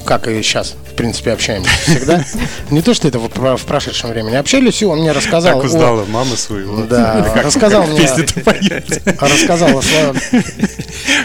как 0.04 0.28
и 0.28 0.42
сейчас, 0.42 0.74
в 0.92 0.96
принципе, 0.96 1.32
общаемся 1.32 1.70
всегда. 1.86 2.26
Не 2.70 2.82
то, 2.82 2.94
что 2.94 3.08
это 3.08 3.20
в 3.20 3.30
про- 3.30 3.56
в 3.56 3.62
прошедшем 3.66 4.10
времени. 4.10 4.36
Общались, 4.36 4.82
и 4.82 4.86
он 4.86 5.00
мне 5.00 5.12
рассказал. 5.12 5.54
Так 5.56 5.64
о- 5.64 5.68
узнала 5.68 6.06
мама 6.06 6.36
своего. 6.36 6.84
Да, 6.84 7.22
Как- 7.34 7.46
рассказал 7.46 7.84
как 7.84 7.92
мне-. 7.92 8.02
Рассказал 9.22 9.78
о 9.78 9.82
своем 9.82 10.16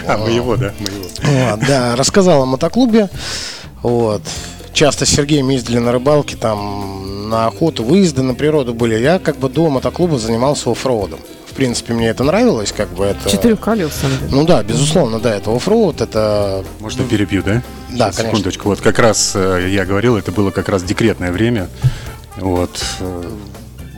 А, 0.07 0.17
моего, 0.17 0.55
да, 0.55 0.73
моего. 0.79 1.51
Вот, 1.51 1.59
да, 1.67 1.95
рассказал 1.95 2.43
о 2.43 2.45
мотоклубе. 2.45 3.09
Вот. 3.83 4.21
Часто 4.73 5.05
с 5.05 5.09
Сергеем 5.09 5.49
ездили 5.49 5.79
на 5.79 5.91
рыбалки, 5.91 6.35
там, 6.35 7.29
на 7.29 7.47
охоту, 7.47 7.83
выезды 7.83 8.21
на 8.21 8.35
природу 8.35 8.73
были. 8.73 8.95
Я 8.97 9.17
как 9.19 9.37
бы 9.37 9.49
до 9.49 9.69
мотоклуба 9.69 10.17
занимался 10.19 10.71
оффроудом. 10.71 11.19
В 11.57 11.59
принципе, 11.59 11.93
мне 11.93 12.09
это 12.09 12.23
нравилось, 12.23 12.71
как 12.71 12.87
бы 12.89 13.05
это... 13.05 13.27
Четырехколесным. 13.31 14.11
да. 14.21 14.27
Ну 14.29 14.45
да, 14.45 14.61
безусловно, 14.61 15.19
да, 15.19 15.33
это 15.35 15.49
оффроуд, 15.55 16.01
это... 16.01 16.63
Можно 16.79 17.03
перебью, 17.05 17.41
да? 17.41 17.63
Да, 17.89 18.11
Сейчас, 18.11 18.17
конечно. 18.17 18.21
Секундочку. 18.37 18.69
Вот 18.69 18.79
как 18.81 18.99
раз 18.99 19.31
э, 19.33 19.65
я 19.71 19.83
говорил, 19.83 20.17
это 20.17 20.31
было 20.31 20.51
как 20.51 20.69
раз 20.69 20.83
декретное 20.83 21.31
время. 21.31 21.67
Вот. 22.35 22.79
э, 22.99 23.23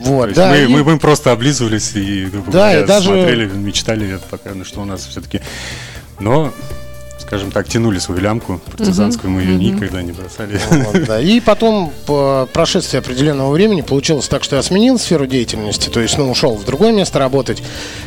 Вот, 0.06 0.32
да. 0.36 0.52
мы, 0.52 0.58
и- 0.60 0.68
мы, 0.68 0.86
мы 0.86 0.98
просто 1.00 1.34
облизывались 1.34 1.98
и, 1.98 2.28
грубо 2.28 2.50
Да, 2.50 2.60
говоря, 2.70 2.80
и 2.80 2.86
даже- 2.88 3.08
смотрели, 3.08 3.46
мечтали 3.48 4.20
пока, 4.32 4.52
ну, 4.56 4.64
что 4.64 4.80
у 4.80 4.86
нас 4.86 5.06
все-таки. 5.06 5.42
Но, 6.22 6.54
скажем 7.30 7.52
так, 7.52 7.68
тянули 7.68 8.00
свою 8.00 8.22
лямку 8.22 8.60
партизанскую, 8.66 9.30
мы 9.30 9.42
ее 9.42 9.56
никогда 9.56 10.02
не 10.02 10.12
бросали. 10.12 10.60
Вот, 10.72 11.04
да. 11.06 11.22
И 11.22 11.40
потом, 11.40 11.94
по 12.08 12.50
прошествии 12.52 12.98
определенного 12.98 13.52
времени, 13.52 13.82
получилось 13.82 14.28
так, 14.28 14.44
что 14.44 14.56
я 14.56 14.64
сменил 14.64 14.98
сферу 14.98 15.28
деятельности, 15.28 15.90
то 15.90 16.00
есть, 16.00 16.18
ну, 16.18 16.32
ушел 16.32 16.56
в 16.56 16.66
другое 16.66 16.92
место 16.92 17.20
работать. 17.20 17.62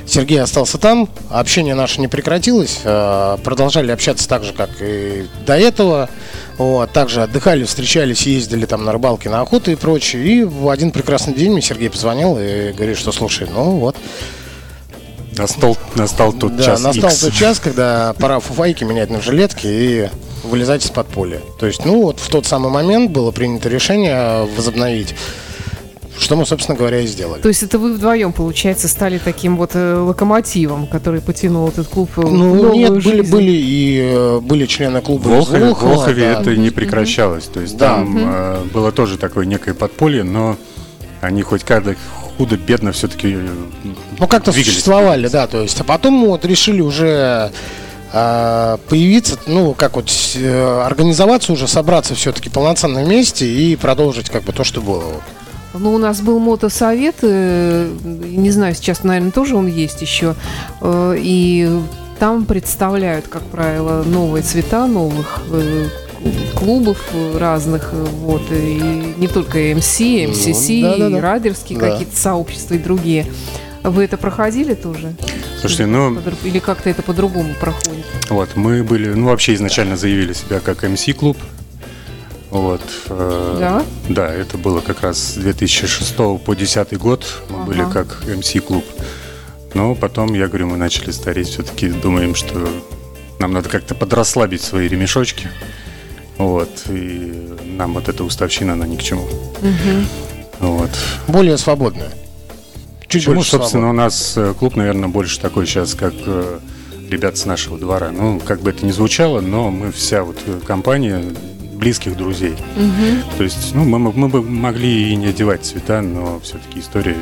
Сергей 0.06 0.40
остался 0.40 0.76
там, 0.76 1.08
общение 1.30 1.76
наше 1.76 2.00
не 2.00 2.08
прекратилось, 2.08 2.80
э, 2.82 3.36
продолжали 3.44 3.92
общаться 3.92 4.28
так 4.28 4.42
же, 4.42 4.52
как 4.52 4.70
и 4.80 5.26
до 5.46 5.56
этого. 5.56 6.10
Вот, 6.58 6.90
также 6.90 7.22
отдыхали, 7.22 7.62
встречались, 7.62 8.26
ездили 8.26 8.66
там 8.66 8.84
на 8.84 8.90
рыбалки, 8.90 9.28
на 9.28 9.40
охоту 9.40 9.70
и 9.70 9.76
прочее. 9.76 10.26
И 10.26 10.42
в 10.42 10.68
один 10.68 10.90
прекрасный 10.90 11.32
день 11.32 11.52
мне 11.52 11.62
Сергей 11.62 11.90
позвонил 11.90 12.38
и 12.40 12.72
говорит, 12.72 12.98
что 12.98 13.12
слушай, 13.12 13.46
ну 13.54 13.76
вот, 13.76 13.96
Настал, 15.36 15.76
настал 15.94 16.32
тот 16.32 16.56
да, 16.56 16.64
час 16.64 16.82
настал 16.82 17.10
X. 17.10 17.20
тот 17.20 17.32
час, 17.32 17.58
когда 17.58 18.14
пора 18.18 18.38
фуфайки 18.40 18.84
менять 18.84 19.10
на 19.10 19.20
жилетки 19.20 19.66
и 19.66 20.08
вылезать 20.44 20.84
из 20.84 20.90
подполья. 20.90 21.40
То 21.58 21.66
есть, 21.66 21.84
ну 21.84 22.02
вот 22.02 22.20
в 22.20 22.28
тот 22.28 22.46
самый 22.46 22.70
момент 22.70 23.10
было 23.10 23.30
принято 23.30 23.68
решение 23.68 24.46
возобновить, 24.56 25.14
что 26.18 26.36
мы, 26.36 26.44
собственно 26.44 26.76
говоря, 26.76 27.00
и 27.00 27.06
сделали. 27.06 27.40
То 27.40 27.48
есть 27.48 27.62
это 27.62 27.78
вы 27.78 27.94
вдвоем, 27.94 28.32
получается, 28.32 28.88
стали 28.88 29.18
таким 29.18 29.56
вот 29.56 29.70
э, 29.74 29.94
локомотивом, 29.96 30.86
который 30.86 31.20
потянул 31.20 31.68
этот 31.68 31.88
клуб 31.88 32.10
э, 32.16 32.20
в 32.20 32.30
Ну 32.32 32.54
новую 32.54 32.74
нет, 32.74 32.90
были, 32.92 33.00
жизнь? 33.22 33.30
были 33.32 33.50
и 33.52 34.00
э, 34.14 34.40
были 34.40 34.66
члены 34.66 35.00
В 35.00 35.04
клуба 35.04 35.30
из 35.30 35.34
Волхове, 35.36 35.64
в 35.64 35.66
Волхова, 35.68 35.90
Волхове 35.94 36.22
да. 36.34 36.40
это 36.40 36.56
не 36.56 36.70
прекращалось. 36.70 37.44
То 37.44 37.60
есть 37.60 37.76
Да. 37.78 37.94
там 37.94 38.18
э, 38.18 38.64
было 38.74 38.92
тоже 38.92 39.16
такое 39.16 39.46
некое 39.46 39.72
подполье, 39.74 40.22
но 40.24 40.56
они 41.22 41.42
хоть 41.42 41.64
как-то 41.64 41.96
худо-бедно 42.36 42.92
все-таки 42.92 43.38
Ну 44.18 44.26
как-то 44.26 44.52
существовали, 44.52 45.28
да, 45.28 45.46
то 45.46 45.62
есть, 45.62 45.80
а 45.80 45.84
потом 45.84 46.14
мы 46.14 46.28
вот 46.28 46.44
решили 46.44 46.80
уже 46.80 47.52
э, 48.12 48.78
появиться, 48.88 49.38
ну 49.46 49.74
как 49.74 49.96
вот 49.96 50.10
э, 50.34 50.82
организоваться 50.84 51.52
уже, 51.52 51.68
собраться 51.68 52.14
все-таки 52.14 52.50
полноценно 52.50 53.02
вместе 53.02 53.46
и 53.46 53.76
продолжить 53.76 54.30
как 54.30 54.44
бы 54.44 54.52
то, 54.52 54.64
что 54.64 54.80
было. 54.80 55.04
Ну, 55.74 55.94
у 55.94 55.98
нас 55.98 56.20
был 56.20 56.38
мотосовет, 56.38 57.16
э, 57.22 57.90
не 58.04 58.50
знаю, 58.50 58.74
сейчас, 58.74 59.04
наверное, 59.04 59.30
тоже 59.30 59.56
он 59.56 59.66
есть 59.66 60.02
еще, 60.02 60.34
э, 60.82 61.16
и 61.18 61.80
там 62.18 62.44
представляют, 62.44 63.26
как 63.28 63.42
правило, 63.42 64.02
новые 64.04 64.42
цвета 64.42 64.86
новых 64.86 65.40
э, 65.50 65.86
клубов 66.56 66.98
разных, 67.36 67.90
э, 67.92 68.04
вот, 68.20 68.42
и 68.50 69.14
не 69.16 69.28
только 69.28 69.58
МС, 69.74 69.98
МСС, 70.00 70.68
Ну, 70.68 70.82
да-да-да. 70.82 71.18
и 71.18 71.20
райдерские 71.20 71.78
Да. 71.78 71.90
какие-то 71.90 72.16
сообщества 72.16 72.74
и 72.74 72.78
другие. 72.78 73.26
Вы 73.82 74.04
это 74.04 74.16
проходили 74.16 74.74
тоже? 74.74 75.14
Слушайте, 75.60 75.86
ну, 75.86 76.16
Или 76.44 76.58
как-то 76.60 76.88
это 76.90 77.02
по-другому 77.02 77.54
проходит? 77.60 78.04
Вот, 78.30 78.50
мы 78.56 78.82
были, 78.84 79.08
ну, 79.12 79.26
вообще 79.26 79.54
изначально 79.54 79.96
заявили 79.96 80.32
себя 80.32 80.60
как 80.60 80.82
МС-клуб. 80.84 81.36
Вот. 82.50 82.82
э, 83.08 83.56
Да? 83.58 83.82
Да, 84.08 84.32
это 84.32 84.58
было 84.58 84.80
как 84.80 85.00
раз 85.02 85.18
с 85.18 85.34
2006 85.34 86.38
по 86.38 86.54
2010 86.54 86.96
год. 86.98 87.24
Мы 87.48 87.64
были 87.64 87.80
Ага. 87.82 88.04
как 88.04 88.24
МС-клуб. 88.28 88.84
Но 89.74 89.94
потом, 89.94 90.34
я 90.34 90.48
говорю, 90.48 90.66
мы 90.68 90.76
начали 90.76 91.10
стареть. 91.12 91.48
Все-таки 91.48 91.88
думаем, 91.88 92.34
что 92.34 92.68
нам 93.38 93.52
надо 93.52 93.68
как-то 93.70 93.94
подрасслабить 93.94 94.60
свои 94.60 94.86
ремешочки. 94.86 95.48
Вот. 96.42 96.70
И 96.88 97.54
нам 97.76 97.94
вот 97.94 98.08
эта 98.08 98.24
уставщина, 98.24 98.72
она 98.72 98.86
ни 98.86 98.96
к 98.96 99.02
чему. 99.02 99.26
Вот. 100.58 100.90
Более 101.28 101.56
свободное. 101.58 102.10
Чуть 103.02 103.22
Почему, 103.22 103.34
больше 103.36 103.50
собственно, 103.52 103.82
свободы. 103.82 104.00
у 104.00 104.04
нас 104.04 104.34
э, 104.36 104.54
клуб, 104.58 104.76
наверное, 104.76 105.08
больше 105.08 105.38
такой 105.38 105.66
сейчас, 105.66 105.94
как 105.94 106.14
э, 106.24 106.58
ребят 107.10 107.36
с 107.36 107.44
нашего 107.44 107.78
двора. 107.78 108.10
Ну, 108.10 108.40
как 108.40 108.60
бы 108.60 108.70
это 108.70 108.86
ни 108.86 108.90
звучало, 108.90 109.40
но 109.40 109.70
мы 109.70 109.92
вся 109.92 110.24
вот 110.24 110.38
э, 110.46 110.60
компания 110.66 111.22
близких 111.74 112.16
друзей. 112.16 112.54
То 113.36 113.44
есть, 113.44 113.74
ну, 113.74 113.84
мы, 113.84 113.98
мы 113.98 114.28
бы 114.28 114.42
могли 114.42 115.12
и 115.12 115.16
не 115.16 115.26
одевать 115.26 115.64
цвета, 115.64 116.00
но 116.00 116.40
все-таки 116.40 116.80
история 116.80 117.16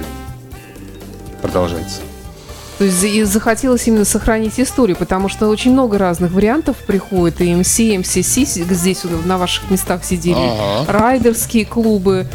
продолжается. 1.43 2.03
То 2.81 2.85
есть 2.87 3.05
и 3.05 3.23
захотелось 3.25 3.87
именно 3.89 4.07
сохранить 4.07 4.59
историю, 4.59 4.97
потому 4.97 5.29
что 5.29 5.49
очень 5.49 5.71
много 5.73 5.99
разных 5.99 6.33
вариантов 6.33 6.79
приходит. 6.79 7.43
И 7.43 7.55
МС, 7.55 7.79
МСС 7.79 8.55
здесь 8.55 9.05
вот 9.05 9.27
на 9.27 9.37
ваших 9.37 9.71
местах 9.71 10.03
сидели, 10.03 10.39
Ага. 10.39 10.91
райдерские 10.91 11.67
клубы, 11.67 12.27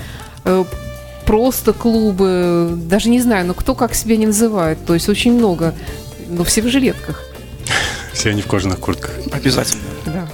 э, 0.43 0.63
просто 1.25 1.73
клубы, 1.73 2.73
даже 2.75 3.09
не 3.09 3.19
знаю, 3.21 3.47
но 3.47 3.55
кто 3.55 3.73
как 3.73 3.95
себя 3.95 4.17
не 4.17 4.27
называет. 4.27 4.77
То 4.85 4.93
есть 4.93 5.09
очень 5.09 5.33
много, 5.33 5.73
но 6.29 6.43
все 6.43 6.61
в 6.61 6.67
жилетках. 6.67 7.23
Все 8.13 8.29
они 8.29 8.43
в 8.43 8.47
кожаных 8.47 8.79
куртках. 8.79 9.13
Обязательно. 9.31 9.81
Да. 10.05 10.27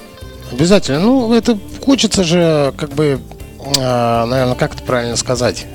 Обязательно. 0.52 1.00
Ну, 1.00 1.34
это 1.34 1.58
хочется 1.86 2.26
же, 2.26 2.74
как 2.76 2.90
бы, 2.90 3.22
наверное, 3.78 4.56
как 4.56 4.74
это 4.76 4.84
правильно 4.84 5.16
сказать? 5.16 5.66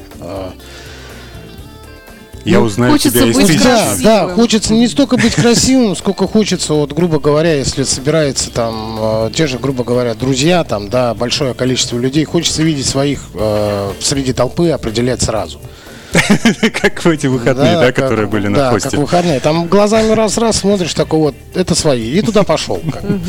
Я 2.47 2.59
Ну, 2.61 2.65
узнаю 2.67 2.93
хочется 2.93 3.19
тебя 3.19 3.27
быть 3.35 3.47
тысячи. 3.49 3.63
Да, 3.63 3.77
красивым. 3.87 4.03
да, 4.05 4.29
хочется 4.35 4.73
не 4.73 4.87
столько 4.89 5.17
быть 5.17 5.35
красивым, 5.35 5.97
сколько 5.97 6.27
хочется, 6.29 6.75
вот, 6.75 6.93
грубо 6.93 7.19
говоря, 7.19 7.55
если 7.55 7.83
собирается 7.83 8.51
там 8.51 8.97
э, 9.01 9.31
те 9.35 9.47
же, 9.47 9.59
грубо 9.59 9.83
говоря, 9.85 10.15
друзья, 10.15 10.63
там, 10.65 10.89
да, 10.89 11.13
большое 11.15 11.55
количество 11.55 11.99
людей, 11.99 12.25
хочется 12.25 12.63
видеть 12.63 12.87
своих 12.87 13.21
э, 13.35 13.93
среди 14.01 14.33
толпы, 14.33 14.71
определять 14.71 15.23
сразу. 15.23 15.61
Как 16.81 17.05
в 17.05 17.09
эти 17.11 17.27
выходные, 17.27 17.75
да, 17.75 17.87
как- 17.87 17.97
которые 17.97 18.27
были 18.29 18.45
да, 18.49 18.51
на 18.67 18.71
хосте. 18.71 18.91
как 18.91 18.99
выходные. 19.01 19.41
Там 19.41 19.67
глазами 19.67 20.13
раз-раз 20.13 20.59
смотришь, 20.59 20.95
такой 20.95 21.19
вот, 21.19 21.35
это 21.55 21.75
свои, 21.75 22.11
и 22.13 22.23
туда 22.23 22.43
пошел. 22.43 22.81
как 22.93 23.03
бы. 23.03 23.21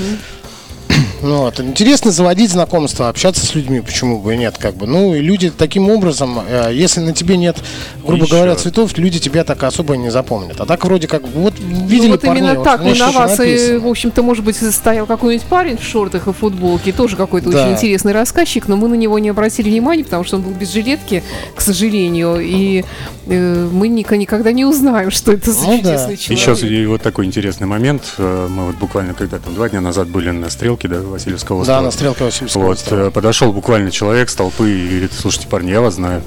Ну, 1.21 1.37
вот. 1.41 1.59
Интересно 1.59 2.11
заводить 2.11 2.51
знакомства, 2.51 3.09
общаться 3.09 3.45
с 3.45 3.55
людьми, 3.55 3.81
почему 3.81 4.19
бы 4.19 4.33
и 4.35 4.37
нет, 4.37 4.57
как 4.57 4.75
бы. 4.75 4.85
Ну, 4.87 5.15
и 5.15 5.19
люди 5.21 5.49
таким 5.49 5.89
образом, 5.89 6.39
э, 6.47 6.71
если 6.73 6.99
на 6.99 7.13
тебе 7.13 7.37
нет, 7.37 7.57
грубо 8.05 8.23
Еще. 8.25 8.35
говоря, 8.35 8.55
цветов, 8.55 8.97
люди 8.97 9.19
тебя 9.19 9.43
так 9.43 9.61
особо 9.63 9.95
и 9.95 9.97
не 9.97 10.09
запомнят. 10.11 10.59
А 10.61 10.65
так 10.65 10.83
вроде 10.85 11.07
как, 11.07 11.23
вот 11.27 11.53
видели 11.59 12.07
Ну, 12.07 12.11
вот 12.13 12.21
парней, 12.21 12.39
именно 12.43 12.55
вот 12.55 12.63
так 12.63 12.81
у 12.81 12.83
меня 12.85 12.95
и 12.95 12.99
на 12.99 13.11
вас, 13.11 13.39
и, 13.39 13.77
в 13.77 13.87
общем-то, 13.87 14.21
может 14.21 14.43
быть, 14.43 14.57
стоял 14.57 15.05
какой-нибудь 15.05 15.47
парень 15.47 15.77
в 15.77 15.83
шортах 15.83 16.27
и 16.27 16.33
футболке, 16.33 16.91
тоже 16.91 17.15
какой-то 17.15 17.49
Да. 17.49 17.63
очень 17.63 17.73
интересный 17.73 18.13
рассказчик, 18.13 18.67
но 18.67 18.75
мы 18.77 18.87
на 18.87 18.95
него 18.95 19.17
не 19.19 19.29
обратили 19.29 19.69
внимания, 19.69 20.03
потому 20.03 20.23
что 20.23 20.37
он 20.37 20.43
был 20.43 20.51
без 20.51 20.71
жилетки, 20.71 21.23
к 21.55 21.61
сожалению, 21.61 22.39
и 22.41 22.83
э, 23.27 23.69
мы 23.71 23.87
никогда 23.87 24.51
не 24.51 24.65
узнаем, 24.65 25.11
что 25.11 25.31
это 25.31 25.51
за 25.51 25.65
Ну 25.65 25.81
да. 25.81 25.91
чудесный 26.07 26.17
человек. 26.17 26.57
Еще 26.57 26.67
и 26.67 26.85
вот 26.85 27.01
такой 27.01 27.25
интересный 27.25 27.67
момент. 27.67 28.03
Э, 28.17 28.47
Мы 28.47 28.67
вот 28.67 28.75
буквально 28.75 29.13
когда 29.13 29.39
там 29.39 29.53
два 29.55 29.67
дня 29.69 29.81
назад 29.81 30.07
были 30.07 30.29
на 30.29 30.49
стрелке, 30.49 30.87
да, 30.87 31.01
Васильевского 31.09 31.57
Да, 31.59 31.61
острова. 31.79 31.81
на 31.81 31.91
стрелке 31.91 32.23
Васильевского 32.25 32.63
Вот, 32.63 32.77
острова. 32.77 33.07
э, 33.07 33.11
подошел 33.11 33.51
буквально 33.53 33.91
человек 33.91 34.29
с 34.29 34.35
толпы 34.35 34.69
и 34.71 34.87
говорит, 34.89 35.11
слушайте, 35.13 35.47
парни, 35.47 35.71
я 35.71 35.81
вас 35.81 35.95
знаю. 35.95 36.21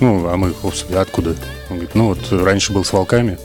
Ну, 0.00 0.28
а 0.28 0.36
мы, 0.36 0.52
господи, 0.62 0.96
откуда? 0.96 1.30
Он 1.70 1.76
говорит, 1.76 1.94
ну 1.94 2.06
вот 2.08 2.18
раньше 2.30 2.72
был 2.72 2.84
с 2.84 2.92
волками. 2.92 3.38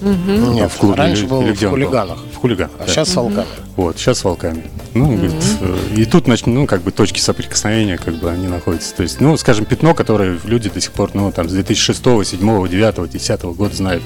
Нет, 0.00 0.70
в 0.70 0.76
клубе 0.76 0.94
раньше 0.96 1.22
или- 1.22 1.28
был 1.28 1.42
или 1.42 1.52
в 1.52 1.62
он 1.62 1.70
был? 1.70 1.70
хулиганах, 1.70 2.18
В 2.32 2.36
хулиганах. 2.36 2.70
а 2.78 2.86
да. 2.86 2.92
сейчас 2.92 3.08
с 3.10 3.16
волками. 3.16 3.46
Вот, 3.76 3.96
сейчас 3.98 4.18
с 4.18 4.24
волками. 4.24 4.62
Ну, 4.94 5.12
говорит, 5.16 5.34
э, 5.60 5.78
и 5.96 6.04
тут, 6.04 6.28
ну, 6.46 6.66
как 6.68 6.82
бы 6.82 6.92
точки 6.92 7.18
соприкосновения, 7.18 7.98
как 7.98 8.14
бы 8.14 8.30
они 8.30 8.46
находятся. 8.46 8.94
То 8.94 9.02
есть, 9.02 9.20
ну, 9.20 9.36
скажем, 9.36 9.64
пятно, 9.64 9.94
которое 9.94 10.38
люди 10.44 10.70
до 10.70 10.80
сих 10.80 10.92
пор, 10.92 11.10
ну, 11.14 11.32
там, 11.32 11.48
с 11.48 11.52
2006, 11.52 12.00
2007, 12.02 12.38
2009, 12.68 12.94
2010 12.94 13.42
года 13.54 13.74
знают. 13.74 14.02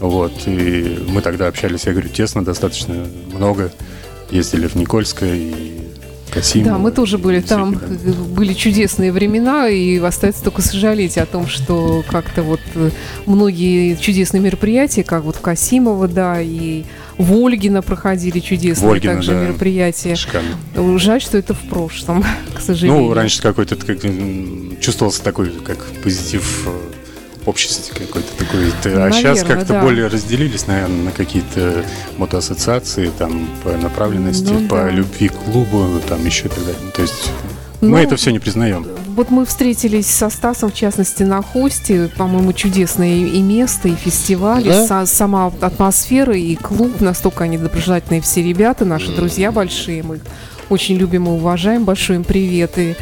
Вот, 0.00 0.32
и 0.46 1.04
мы 1.08 1.20
тогда 1.22 1.46
общались, 1.46 1.84
я 1.84 1.92
говорю, 1.92 2.08
тесно, 2.08 2.44
достаточно 2.44 3.06
много. 3.34 3.70
Ездили 4.30 4.66
в 4.66 4.74
Никольское 4.74 5.34
и 5.34 5.86
Касим. 6.30 6.64
Да, 6.64 6.78
мы 6.78 6.90
тоже 6.90 7.18
были 7.18 7.40
там, 7.40 7.74
э, 7.74 8.12
были 8.12 8.52
чудесные 8.52 9.12
времена, 9.12 9.68
и 9.68 9.98
остается 9.98 10.42
только 10.42 10.60
сожалеть 10.60 11.16
о 11.18 11.26
том, 11.26 11.46
что 11.46 12.04
как-то 12.08 12.42
вот 12.42 12.60
э, 12.74 12.90
многие 13.26 13.94
чудесные 13.96 14.40
мероприятия, 14.40 15.04
как 15.04 15.22
вот 15.22 15.36
в 15.36 15.40
Касимово, 15.40 16.08
да, 16.08 16.40
и 16.40 16.84
в 17.16 17.32
Ольгино 17.32 17.80
проходили 17.80 18.40
чудесные 18.40 18.92
Ольгино, 18.92 19.14
также 19.14 19.32
да. 19.32 19.42
мероприятия. 19.44 20.16
Шикарно. 20.16 20.98
Жаль, 20.98 21.20
что 21.20 21.38
это 21.38 21.54
в 21.54 21.60
прошлом, 21.60 22.24
к 22.54 22.60
сожалению. 22.60 23.02
Ну, 23.04 23.14
раньше 23.14 23.40
какой-то 23.40 23.76
как, 23.76 23.98
чувствовался 24.80 25.22
такой, 25.22 25.50
как 25.64 25.78
позитив 26.02 26.68
обществе 27.48 27.94
какой-то 27.94 28.32
такой. 28.36 28.68
А 28.68 29.10
сейчас 29.12 29.38
Наверно, 29.42 29.54
как-то 29.54 29.72
да. 29.74 29.82
более 29.82 30.06
разделились, 30.08 30.66
наверное, 30.66 31.04
на 31.04 31.10
какие-то 31.12 31.84
мотоассоциации, 32.18 33.10
там, 33.18 33.48
по 33.64 33.70
направленности, 33.72 34.50
Ну, 34.50 34.68
по 34.68 34.76
да. 34.76 34.90
любви 34.90 35.28
к 35.28 35.34
клубу, 35.34 36.00
там, 36.08 36.24
еще 36.24 36.46
и 36.46 36.48
так 36.48 36.58
далее. 36.64 36.90
То 36.94 37.02
есть 37.02 37.30
Ну, 37.80 37.90
мы 37.90 38.00
это 38.00 38.16
все 38.16 38.30
не 38.32 38.38
признаем. 38.38 38.86
Вот 39.14 39.30
мы 39.30 39.46
встретились 39.46 40.06
со 40.06 40.28
Стасом, 40.28 40.70
в 40.70 40.74
частности, 40.74 41.22
на 41.22 41.40
Хосте. 41.42 42.10
По-моему, 42.18 42.52
чудесное 42.52 43.14
и 43.14 43.24
и 43.38 43.42
место, 43.42 43.88
и 43.88 43.94
фестиваль, 43.94 44.66
и 44.66 44.70
Да? 44.70 44.86
са- 44.86 45.06
сама 45.06 45.52
атмосфера, 45.60 46.36
и 46.36 46.54
клуб. 46.56 47.00
Настолько 47.00 47.44
они 47.44 47.56
доброжелательные 47.58 48.20
все 48.20 48.42
ребята, 48.42 48.84
наши 48.84 49.14
друзья 49.14 49.52
большие. 49.52 50.02
Мы 50.02 50.16
их 50.16 50.22
очень 50.68 50.96
любим 50.96 51.26
и 51.26 51.30
уважаем. 51.30 51.84
Большой 51.84 52.16
им 52.16 52.24
привет. 52.24 52.76
И, 52.78 52.96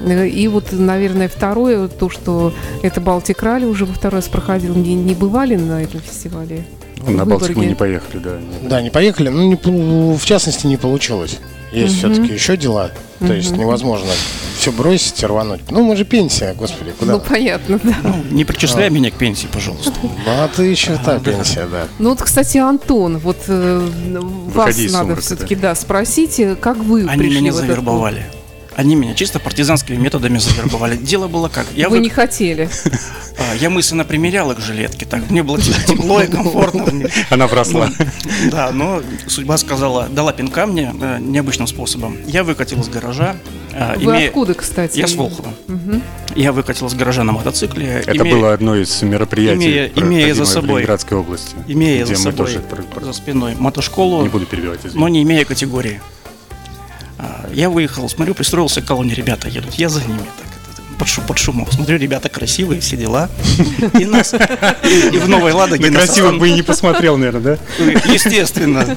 и 0.00 0.48
вот, 0.48 0.72
наверное, 0.72 1.28
второе, 1.28 1.88
то, 1.88 2.08
что 2.08 2.52
это 2.82 3.00
Балтик 3.00 3.42
Ралли 3.42 3.64
уже 3.64 3.84
во 3.84 3.94
второй 3.94 4.18
раз 4.18 4.28
проходил. 4.28 4.74
Не, 4.74 4.94
не 4.94 5.14
бывали 5.14 5.56
на 5.56 5.82
этом 5.82 6.00
фестивале? 6.00 6.64
Ну, 7.06 7.12
на 7.12 7.24
Балтику 7.24 7.58
мы 7.58 7.66
не 7.66 7.74
поехали, 7.74 8.18
да. 8.18 8.38
Да, 8.62 8.82
не 8.82 8.90
поехали, 8.90 9.28
ну, 9.28 9.42
не, 9.42 10.16
в 10.16 10.24
частности, 10.24 10.66
не 10.66 10.76
получилось. 10.76 11.38
Есть 11.72 11.98
все-таки 11.98 12.32
еще 12.32 12.56
дела. 12.56 12.90
То 13.18 13.32
есть 13.32 13.56
невозможно 13.56 14.10
все 14.58 14.70
бросить 14.70 15.22
и 15.22 15.26
рвануть. 15.26 15.60
Ну, 15.70 15.82
мы 15.82 15.96
же 15.96 16.04
пенсия, 16.04 16.54
господи, 16.54 16.92
куда? 16.98 17.14
Ну, 17.14 17.20
понятно, 17.20 17.80
да. 17.82 17.96
Ну, 18.02 18.14
не 18.30 18.44
причисляй 18.44 18.90
меня 18.90 19.10
к 19.10 19.14
пенсии, 19.14 19.48
пожалуйста. 19.52 19.92
Ну, 20.02 20.10
а 20.26 20.48
ты 20.48 20.64
еще 20.64 20.96
та 21.04 21.18
пенсия, 21.18 21.66
да. 21.70 21.88
Ну 21.98 22.10
вот, 22.10 22.22
кстати, 22.22 22.58
Антон, 22.58 23.18
вот 23.18 23.38
э, 23.48 23.88
вас 24.54 24.76
надо 24.90 25.16
все-таки, 25.16 25.56
да, 25.56 25.74
спросите, 25.74 26.54
как 26.54 26.76
вы 26.76 27.06
Они 27.08 27.18
пришли 27.18 27.40
меня 27.40 27.52
в 27.52 27.56
этот 27.56 27.68
завербовали. 27.68 28.26
Они 28.76 28.94
меня 28.96 29.14
чисто 29.14 29.38
партизанскими 29.38 29.96
методами 29.96 30.38
завербовали. 30.38 30.96
Дело 30.96 31.28
было 31.28 31.48
как? 31.48 31.66
Я, 31.74 31.88
Вы 31.88 31.98
вы- 31.98 32.02
не 32.02 32.08
хотели. 32.10 32.68
а, 33.38 33.54
я 33.56 33.68
мысленно 33.70 34.04
примерял 34.04 34.50
их 34.52 34.60
жилетки, 34.60 35.04
так 35.04 35.28
мне 35.30 35.42
было 35.42 35.60
тепло 35.60 36.22
и 36.22 36.26
комфортно. 36.26 37.08
Она 37.30 37.46
вросла. 37.46 37.90
Да, 38.50 38.70
но 38.72 39.02
судьба 39.26 39.58
сказала, 39.58 40.08
дала 40.08 40.32
пинка 40.32 40.66
мне 40.66 40.94
э, 41.00 41.18
необычным 41.20 41.66
способом. 41.66 42.16
Я 42.26 42.44
выкатил 42.44 42.80
из 42.80 42.88
гаража. 42.88 43.36
э, 43.72 43.96
Вы 43.98 44.04
имея- 44.12 44.28
откуда, 44.28 44.54
кстати? 44.54 44.98
Я 44.98 45.06
с 45.06 45.14
Волхова. 45.14 45.52
Я 46.34 46.52
выкатил 46.52 46.86
из 46.86 46.94
гаража 46.94 47.24
на 47.24 47.32
мотоцикле. 47.32 47.86
Это 48.06 48.16
имея- 48.16 48.34
было 48.34 48.52
одно 48.54 48.74
из 48.76 49.02
мероприятий, 49.02 49.56
имея- 49.66 49.92
имея 49.96 50.34
за 50.34 50.42
проходимое 50.42 50.44
в 50.44 50.48
собой- 50.48 50.68
Ленинградской 50.76 51.18
области, 51.18 51.56
Имея 51.68 52.04
где 52.04 52.14
за 52.14 52.20
мы 52.28 52.32
собой 52.32 52.46
тоже... 52.46 52.62
за 53.02 53.12
спиной 53.12 53.54
мотошколу, 53.58 54.22
Не 54.22 54.28
буду 54.30 54.46
перебивать, 54.46 54.80
извини. 54.80 54.98
но 54.98 55.08
не 55.08 55.22
имея 55.24 55.44
категории. 55.44 56.00
А, 57.22 57.48
Я 57.52 57.70
выехал, 57.70 58.08
смотрю, 58.08 58.34
пристроился 58.34 58.82
к 58.82 58.84
колонне, 58.84 59.14
ребята 59.14 59.48
едут, 59.48 59.74
я 59.74 59.88
за 59.88 60.02
ними 60.02 60.18
так, 60.18 60.98
под, 60.98 61.08
шу- 61.08 61.22
под 61.22 61.38
шумок. 61.38 61.72
Смотрю, 61.72 61.96
ребята 61.98 62.28
красивые, 62.28 62.80
все 62.80 62.96
дела. 62.96 63.28
И 63.98 64.04
нас, 64.04 64.34
и, 64.34 64.36
и 65.16 65.18
в 65.18 65.28
Новой 65.28 65.52
Ладоге 65.52 65.88
На 65.90 65.98
нас 66.00 66.06
красивых 66.06 66.38
бы 66.38 66.48
и 66.48 66.52
не 66.52 66.62
посмотрел, 66.62 67.16
наверное, 67.16 67.58
да? 67.78 67.84
Естественно. 68.12 68.96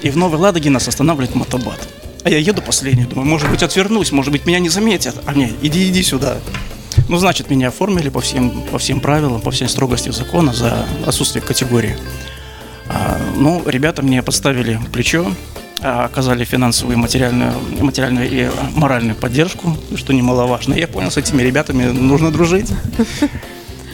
И 0.00 0.10
в 0.10 0.16
Новой 0.16 0.38
Ладоге 0.38 0.70
нас 0.70 0.86
останавливает 0.88 1.34
мотобат. 1.34 1.80
А 2.24 2.30
я 2.30 2.38
еду 2.38 2.62
последний, 2.62 3.04
думаю, 3.04 3.26
может 3.28 3.50
быть, 3.50 3.62
отвернусь, 3.64 4.12
может 4.12 4.30
быть, 4.30 4.46
меня 4.46 4.60
не 4.60 4.68
заметят. 4.68 5.16
А 5.26 5.32
мне, 5.32 5.52
иди, 5.60 5.88
иди 5.88 6.02
сюда. 6.04 6.38
Ну, 7.08 7.16
значит, 7.18 7.50
меня 7.50 7.68
оформили 7.68 8.10
по 8.10 8.20
всем, 8.20 8.62
по 8.70 8.78
всем 8.78 9.00
правилам, 9.00 9.40
по 9.40 9.50
всей 9.50 9.68
строгости 9.68 10.10
закона 10.10 10.52
за 10.52 10.86
отсутствие 11.04 11.42
категории. 11.42 11.96
А, 12.88 13.20
ну, 13.36 13.62
ребята 13.66 14.02
мне 14.02 14.22
подставили 14.22 14.78
плечо, 14.92 15.32
оказали 15.82 16.44
финансовую, 16.44 16.98
материальную, 16.98 17.52
материальную 17.80 18.30
и 18.30 18.50
моральную 18.74 19.16
поддержку, 19.16 19.76
что 19.96 20.12
немаловажно. 20.12 20.74
Я 20.74 20.86
понял, 20.88 21.10
с 21.10 21.16
этими 21.16 21.42
ребятами 21.42 21.84
нужно 21.84 22.30
дружить. 22.30 22.70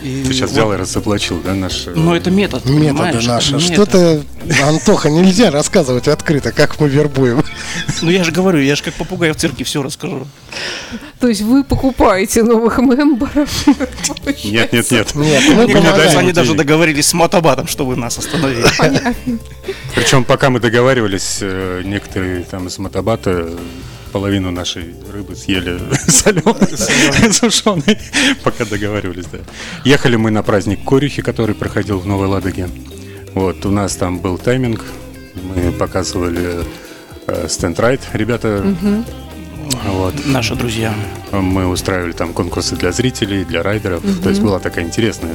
И 0.02 0.22
Ты 0.22 0.32
сейчас 0.32 0.50
вот. 0.50 0.52
взял 0.52 0.72
и 0.72 0.76
разоблачил, 0.76 1.40
да, 1.44 1.54
наш... 1.54 1.88
э, 1.88 1.92
Но 1.94 2.14
это 2.14 2.30
метод, 2.30 2.64
Методы 2.66 3.20
наши. 3.26 3.58
Что-то, 3.58 4.22
Антоха, 4.64 5.10
нельзя 5.10 5.50
рассказывать 5.50 6.06
открыто, 6.06 6.52
как 6.52 6.78
мы 6.78 6.88
вербуем. 6.88 7.42
Ну 8.02 8.10
я 8.10 8.24
же 8.24 8.32
говорю, 8.32 8.60
я 8.60 8.76
же 8.76 8.82
как 8.82 8.94
попугай 8.94 9.32
в 9.32 9.36
цирке 9.36 9.64
все 9.64 9.82
расскажу. 9.82 10.26
То 11.20 11.28
есть 11.28 11.42
вы 11.42 11.64
покупаете 11.64 12.42
новых 12.42 12.78
мемберов? 12.78 13.66
Нет, 14.44 14.72
нет, 14.72 14.90
нет. 14.90 16.16
Они 16.16 16.32
даже 16.32 16.54
договорились 16.54 17.06
с 17.06 17.14
мотобатом, 17.14 17.66
чтобы 17.66 17.96
нас 17.96 18.18
остановили. 18.18 18.66
Причем, 19.94 20.24
пока 20.24 20.50
мы 20.50 20.60
договаривались, 20.60 21.38
э, 21.40 21.82
некоторые 21.84 22.44
там 22.44 22.68
из 22.68 22.78
мотобата 22.78 23.50
половину 24.12 24.50
нашей 24.50 24.94
рыбы 25.12 25.36
съели 25.36 25.78
соленой, 26.08 27.32
сушеной, 27.32 27.98
пока 28.42 28.64
договаривались, 28.64 29.26
да. 29.26 29.38
Ехали 29.84 30.16
мы 30.16 30.30
на 30.30 30.42
праздник 30.42 30.84
Корюхи, 30.84 31.22
который 31.22 31.54
проходил 31.54 31.98
в 31.98 32.06
Новой 32.06 32.26
Ладоге. 32.28 32.68
Вот, 33.34 33.64
у 33.66 33.70
нас 33.70 33.96
там 33.96 34.18
был 34.18 34.38
тайминг, 34.38 34.84
мы 35.34 35.72
показывали 35.72 36.64
Стендрайт, 37.48 38.00
ребята. 38.12 38.64
Вот. 39.86 40.14
Наши 40.26 40.54
друзья. 40.54 40.94
Мы 41.32 41.66
устраивали 41.66 42.12
там 42.12 42.32
конкурсы 42.32 42.74
для 42.76 42.92
зрителей, 42.92 43.44
для 43.44 43.62
райдеров. 43.62 44.02
То 44.22 44.30
есть 44.30 44.40
была 44.40 44.58
такая 44.58 44.84
интересная, 44.84 45.34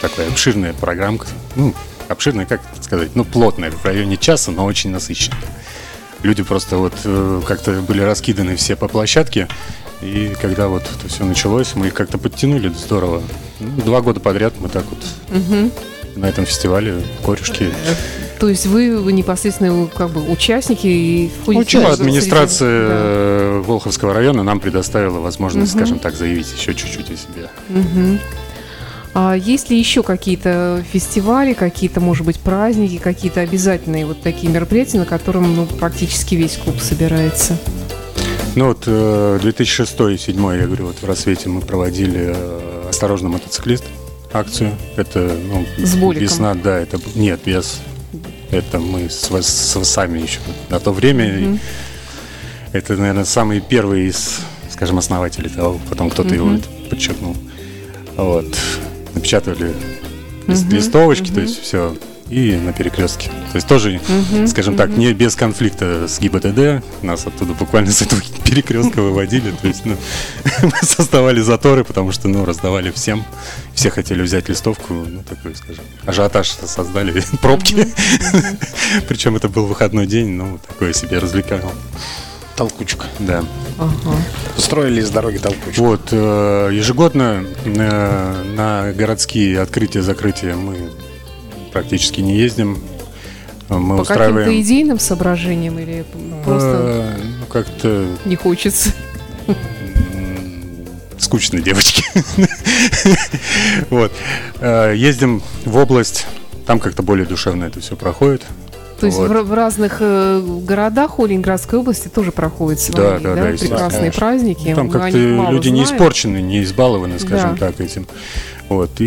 такая 0.00 0.28
обширная 0.28 0.72
программка. 0.72 1.26
Ну, 1.56 1.74
обширная, 2.08 2.46
как 2.46 2.60
сказать, 2.80 3.10
ну, 3.14 3.24
плотная, 3.24 3.70
в 3.70 3.84
районе 3.84 4.16
часа, 4.16 4.50
но 4.52 4.64
очень 4.64 4.90
насыщенная. 4.90 5.38
Люди 6.22 6.42
просто 6.42 6.76
вот 6.76 6.94
э, 7.04 7.42
как-то 7.46 7.72
были 7.82 8.00
раскиданы 8.00 8.54
все 8.56 8.76
по 8.76 8.86
площадке. 8.86 9.48
И 10.02 10.34
когда 10.40 10.68
вот 10.68 10.82
это 10.82 11.08
все 11.08 11.24
началось, 11.24 11.74
мы 11.74 11.88
их 11.88 11.94
как-то 11.94 12.16
подтянули 12.16 12.68
здорово. 12.68 13.22
Ну, 13.60 13.82
два 13.82 14.00
года 14.02 14.20
подряд 14.20 14.54
мы 14.60 14.68
так 14.68 14.84
вот 14.88 15.04
на 16.16 16.26
этом 16.26 16.44
фестивале 16.46 17.02
корешки. 17.24 17.70
То 18.42 18.48
есть 18.48 18.66
вы, 18.66 18.86
непосредственно 19.12 19.86
как 19.86 20.10
бы 20.10 20.20
участники 20.28 20.88
и 20.88 21.30
входите 21.42 21.78
Ну, 21.78 21.86
в- 21.86 21.92
администрация 21.92 22.88
да. 22.88 22.94
э, 22.96 23.62
Волховского 23.64 24.12
района 24.12 24.42
нам 24.42 24.58
предоставила 24.58 25.20
возможность, 25.20 25.70
скажем 25.70 26.00
так, 26.00 26.16
заявить 26.16 26.52
еще 26.52 26.74
чуть-чуть 26.74 27.08
о 27.12 27.16
себе. 27.16 27.48
Мгм. 27.68 28.18
А 29.14 29.36
есть 29.36 29.70
ли 29.70 29.78
еще 29.78 30.02
какие-то 30.02 30.82
фестивали, 30.92 31.52
какие-то, 31.52 32.00
может 32.00 32.26
быть, 32.26 32.40
праздники, 32.40 32.98
какие-то 32.98 33.42
обязательные 33.42 34.06
вот 34.06 34.22
такие 34.22 34.52
мероприятия, 34.52 34.98
на 34.98 35.06
котором 35.06 35.54
ну, 35.54 35.64
практически 35.66 36.34
весь 36.34 36.56
клуб 36.56 36.80
собирается? 36.80 37.56
Ну 38.56 38.66
вот 38.66 38.82
э, 38.86 39.38
2006 39.40 39.92
и 39.92 39.96
2007, 39.98 40.58
я 40.58 40.66
говорю, 40.66 40.86
вот 40.86 40.96
в 41.00 41.06
рассвете 41.06 41.48
мы 41.48 41.60
проводили 41.60 42.34
э, 42.34 42.88
«Осторожно, 42.90 43.28
мотоциклист» 43.28 43.84
акцию. 44.32 44.72
Это 44.96 45.32
ну, 45.46 45.64
С 45.78 45.94
Боликом. 45.94 46.22
весна, 46.24 46.54
да, 46.54 46.80
это 46.80 46.98
нет, 47.14 47.38
без. 47.46 47.80
Это 48.52 48.78
мы 48.78 49.08
с, 49.10 49.30
с 49.30 49.84
сами 49.84 50.20
еще 50.20 50.38
на 50.68 50.78
то 50.78 50.92
время. 50.92 51.24
и 51.38 51.58
Это, 52.72 52.96
наверное, 52.96 53.24
самый 53.24 53.60
первый 53.60 54.06
из, 54.08 54.40
скажем, 54.70 54.98
основателей 54.98 55.48
того. 55.50 55.80
Потом 55.88 56.10
кто-то 56.10 56.34
его 56.34 56.52
это 56.52 56.68
подчеркнул. 56.90 57.36
Вот. 58.16 58.46
Напечатали 59.14 59.72
лист- 60.46 60.70
листовочки, 60.70 61.30
то 61.32 61.40
есть 61.40 61.62
все. 61.62 61.96
И 62.32 62.56
на 62.56 62.72
перекрестке. 62.72 63.28
То 63.28 63.56
есть 63.56 63.68
тоже, 63.68 64.00
скажем 64.46 64.74
так, 64.74 64.88
не 64.96 65.12
без 65.12 65.36
конфликта 65.36 66.08
с 66.08 66.18
ГИБДД. 66.18 66.82
Нас 67.02 67.26
оттуда 67.26 67.52
буквально 67.52 67.92
с 67.92 68.00
этого 68.00 68.22
перекрестка 68.42 69.02
выводили. 69.02 69.50
То 69.50 69.68
есть, 69.68 69.84
ну, 69.84 69.98
мы 70.62 70.72
создавали 70.80 71.42
заторы, 71.42 71.84
потому 71.84 72.10
что, 72.10 72.28
ну, 72.28 72.46
раздавали 72.46 72.90
всем. 72.90 73.22
Все 73.74 73.90
хотели 73.90 74.22
взять 74.22 74.48
листовку, 74.48 74.94
ну, 74.94 75.22
такой, 75.28 75.54
скажем, 75.54 75.84
ажиотаж 76.06 76.48
создали, 76.48 77.22
пробки. 77.42 77.86
Причем 79.08 79.36
это 79.36 79.50
был 79.50 79.66
выходной 79.66 80.06
день, 80.06 80.30
ну, 80.30 80.58
такое 80.66 80.94
себе 80.94 81.18
развлекал. 81.18 81.60
Толкучка. 82.56 83.04
Да. 83.18 83.44
Ага. 83.78 84.16
Устроили 84.56 85.02
из 85.02 85.10
дороги 85.10 85.36
толкучку. 85.36 85.84
Вот, 85.84 86.08
э, 86.12 86.70
ежегодно 86.72 87.44
э, 87.66 88.42
на 88.56 88.92
городские 88.94 89.60
открытия-закрытия 89.60 90.56
мы 90.56 90.90
практически 91.72 92.20
не 92.20 92.36
ездим. 92.36 92.78
Мы 93.68 93.96
По 93.96 94.02
устраиваем... 94.02 94.44
каким-то 94.46 94.60
идейным 94.60 94.98
соображениям 94.98 95.78
или 95.78 96.04
просто 96.44 97.14
э, 97.18 97.22
ну, 97.40 97.46
как-то 97.46 98.06
не 98.24 98.36
хочется? 98.36 98.90
скучно, 101.18 101.60
девочки. 101.60 102.04
Вот. 103.90 104.12
Э, 104.60 104.92
Ездим 104.94 105.42
в 105.64 105.76
область, 105.76 106.26
там 106.66 106.78
как-то 106.78 107.02
более 107.02 107.26
душевно 107.26 107.64
это 107.64 107.80
все 107.80 107.96
проходит. 107.96 108.42
То 109.02 109.06
есть 109.06 109.18
Вот. 109.18 109.30
в, 109.30 109.42
в 109.48 109.52
разных 109.52 109.96
э, 109.98 110.40
городах 110.64 111.18
у 111.18 111.26
Ленинградской 111.26 111.76
области 111.80 112.06
тоже 112.06 112.30
проходят 112.30 112.78
свои 112.78 113.02
Да, 113.04 113.18
да, 113.18 113.34
да, 113.34 113.42
прекрасные 113.46 113.90
конечно. 114.00 114.12
праздники. 114.20 114.68
Ну, 114.68 114.76
Там 114.76 114.86
о 114.86 114.90
как-то 114.90 115.18
люди 115.50 115.68
не 115.70 115.84
знаем. 115.84 115.96
испорчены, 115.96 116.40
не 116.40 116.62
избалованы, 116.62 117.18
скажем 117.18 117.56
Да. 117.58 117.66
так, 117.66 117.80
этим. 117.80 118.06
Вот. 118.68 119.00
И 119.00 119.04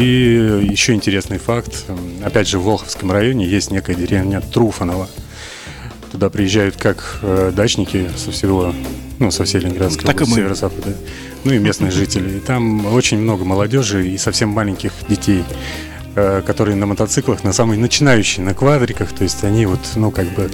еще 0.70 0.94
интересный 0.96 1.38
факт. 1.38 1.86
Опять 2.26 2.50
же, 2.50 2.60
в 2.60 2.64
Волховском 2.64 3.10
районе 3.10 3.46
есть 3.46 3.72
некая 3.72 3.96
деревня 3.96 4.42
Труфаново. 4.42 5.08
Туда 6.12 6.30
приезжают 6.30 6.76
как 6.76 7.20
э, 7.22 7.54
дачники 7.56 8.10
со 8.18 8.32
всего, 8.32 8.74
ну, 9.20 9.32
со 9.32 9.46
всей 9.46 9.62
Ленинградской 9.62 10.04
Так 10.06 10.16
области, 10.18 10.36
северо-запада. 10.36 10.94
Ну 11.46 11.54
и 11.54 11.58
местные 11.58 11.92
жители. 11.92 12.36
И 12.38 12.40
там 12.42 12.86
очень 12.94 13.20
много 13.20 13.46
молодежи 13.46 14.06
и 14.10 14.18
совсем 14.18 14.50
маленьких 14.50 14.92
детей, 15.08 15.46
которые 16.16 16.76
на 16.76 16.86
мотоциклах, 16.86 17.44
на 17.44 17.54
самые 17.54 17.80
начинающие, 17.80 18.46
на 18.46 18.54
квадриках. 18.54 19.12
То 19.12 19.24
есть 19.24 19.44
они 19.44 19.66
вот, 19.66 19.82
ну, 19.96 20.12
как 20.12 20.28
бы 20.30 20.50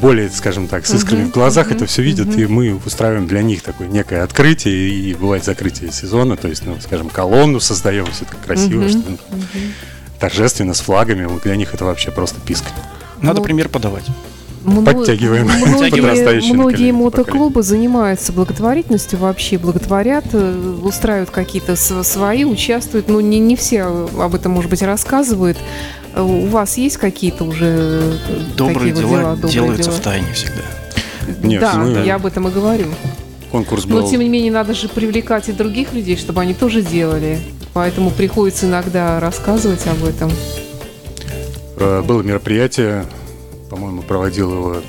более, 0.00 0.28
скажем 0.30 0.68
так, 0.68 0.86
с 0.86 0.94
искрами 0.94 1.24
в 1.24 1.30
глазах 1.30 1.72
это 1.72 1.86
все 1.86 2.02
видят, 2.02 2.36
и 2.36 2.46
мы 2.46 2.80
устраиваем 2.84 3.26
для 3.26 3.42
них 3.42 3.62
такое 3.62 3.88
некое 3.88 4.22
открытие, 4.22 4.90
и 4.90 5.14
бывает 5.14 5.44
закрытие 5.44 5.90
сезона, 5.90 6.36
то 6.36 6.48
есть, 6.48 6.64
ну, 6.64 6.76
скажем, 6.80 7.08
колонну 7.08 7.60
создаем, 7.60 8.06
все 8.06 8.24
так 8.24 8.40
красиво, 8.44 8.88
что 8.88 9.02
ну, 9.08 9.18
торжественно, 10.20 10.74
с 10.74 10.80
флагами, 10.80 11.28
для 11.42 11.56
них 11.56 11.74
это 11.74 11.84
вообще 11.84 12.10
просто 12.10 12.40
писк. 12.40 12.64
Надо 13.20 13.40
Ну, 13.40 13.44
пример 13.44 13.68
подавать. 13.68 14.04
Мно- 14.64 14.92
Подтягиваем 14.92 15.46
Многие, 15.66 16.00
многие 16.00 16.52
поколение, 16.52 16.92
мотоклубы 16.92 17.62
занимаются 17.62 18.32
благотворительностью 18.32 19.18
вообще, 19.18 19.56
благотворят, 19.58 20.24
э, 20.32 20.78
устраивают 20.82 21.30
какие-то 21.30 21.76
св- 21.76 22.06
свои, 22.06 22.44
участвуют. 22.44 23.08
Ну, 23.08 23.20
не, 23.20 23.38
не 23.38 23.56
все 23.56 23.82
об 23.84 24.34
этом, 24.34 24.52
может 24.52 24.70
быть, 24.70 24.82
рассказывают. 24.82 25.56
Э, 26.14 26.22
У 26.22 26.46
вас 26.46 26.76
есть 26.76 26.96
какие-то 26.96 27.44
уже 27.44 28.00
э, 28.28 28.40
Добрые 28.56 28.92
такие 28.92 29.06
вот 29.06 29.18
дела, 29.20 29.32
добрые 29.34 29.52
делаются 29.52 29.90
дела? 29.90 29.94
в 29.94 30.00
тайне 30.02 30.32
всегда. 30.32 30.62
Нет, 31.42 31.60
да, 31.60 31.74
мы- 31.74 32.04
я 32.04 32.16
об 32.16 32.26
этом 32.26 32.48
и 32.48 32.50
говорю. 32.50 32.86
Конкурс 33.52 33.84
Но, 33.86 34.02
был... 34.02 34.10
тем 34.10 34.20
не 34.20 34.28
менее, 34.28 34.52
надо 34.52 34.74
же 34.74 34.88
привлекать 34.88 35.48
и 35.48 35.52
других 35.52 35.92
людей, 35.94 36.16
чтобы 36.16 36.40
они 36.42 36.52
тоже 36.54 36.82
делали. 36.82 37.38
Поэтому 37.74 38.10
приходится 38.10 38.66
иногда 38.66 39.20
рассказывать 39.20 39.86
об 39.86 40.04
этом. 40.04 40.30
Было 42.04 42.22
мероприятие, 42.22 43.04
по-моему, 43.68 44.02
проводил 44.02 44.50
его 44.52 44.82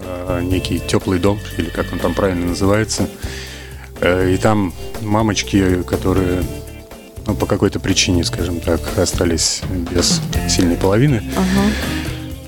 э, 0.00 0.40
некий 0.42 0.78
теплый 0.80 1.18
дом, 1.18 1.38
или 1.56 1.68
как 1.70 1.92
он 1.92 1.98
там 1.98 2.14
правильно 2.14 2.46
называется. 2.46 3.08
Э, 4.00 4.30
И 4.32 4.36
там 4.36 4.72
мамочки, 5.02 5.82
которые 5.82 6.42
ну, 7.26 7.34
по 7.34 7.46
какой-то 7.46 7.80
причине, 7.80 8.24
скажем 8.24 8.60
так, 8.60 8.80
остались 8.98 9.60
без 9.92 10.20
сильной 10.48 10.76
половины, 10.76 11.22
Ага. 11.36 11.70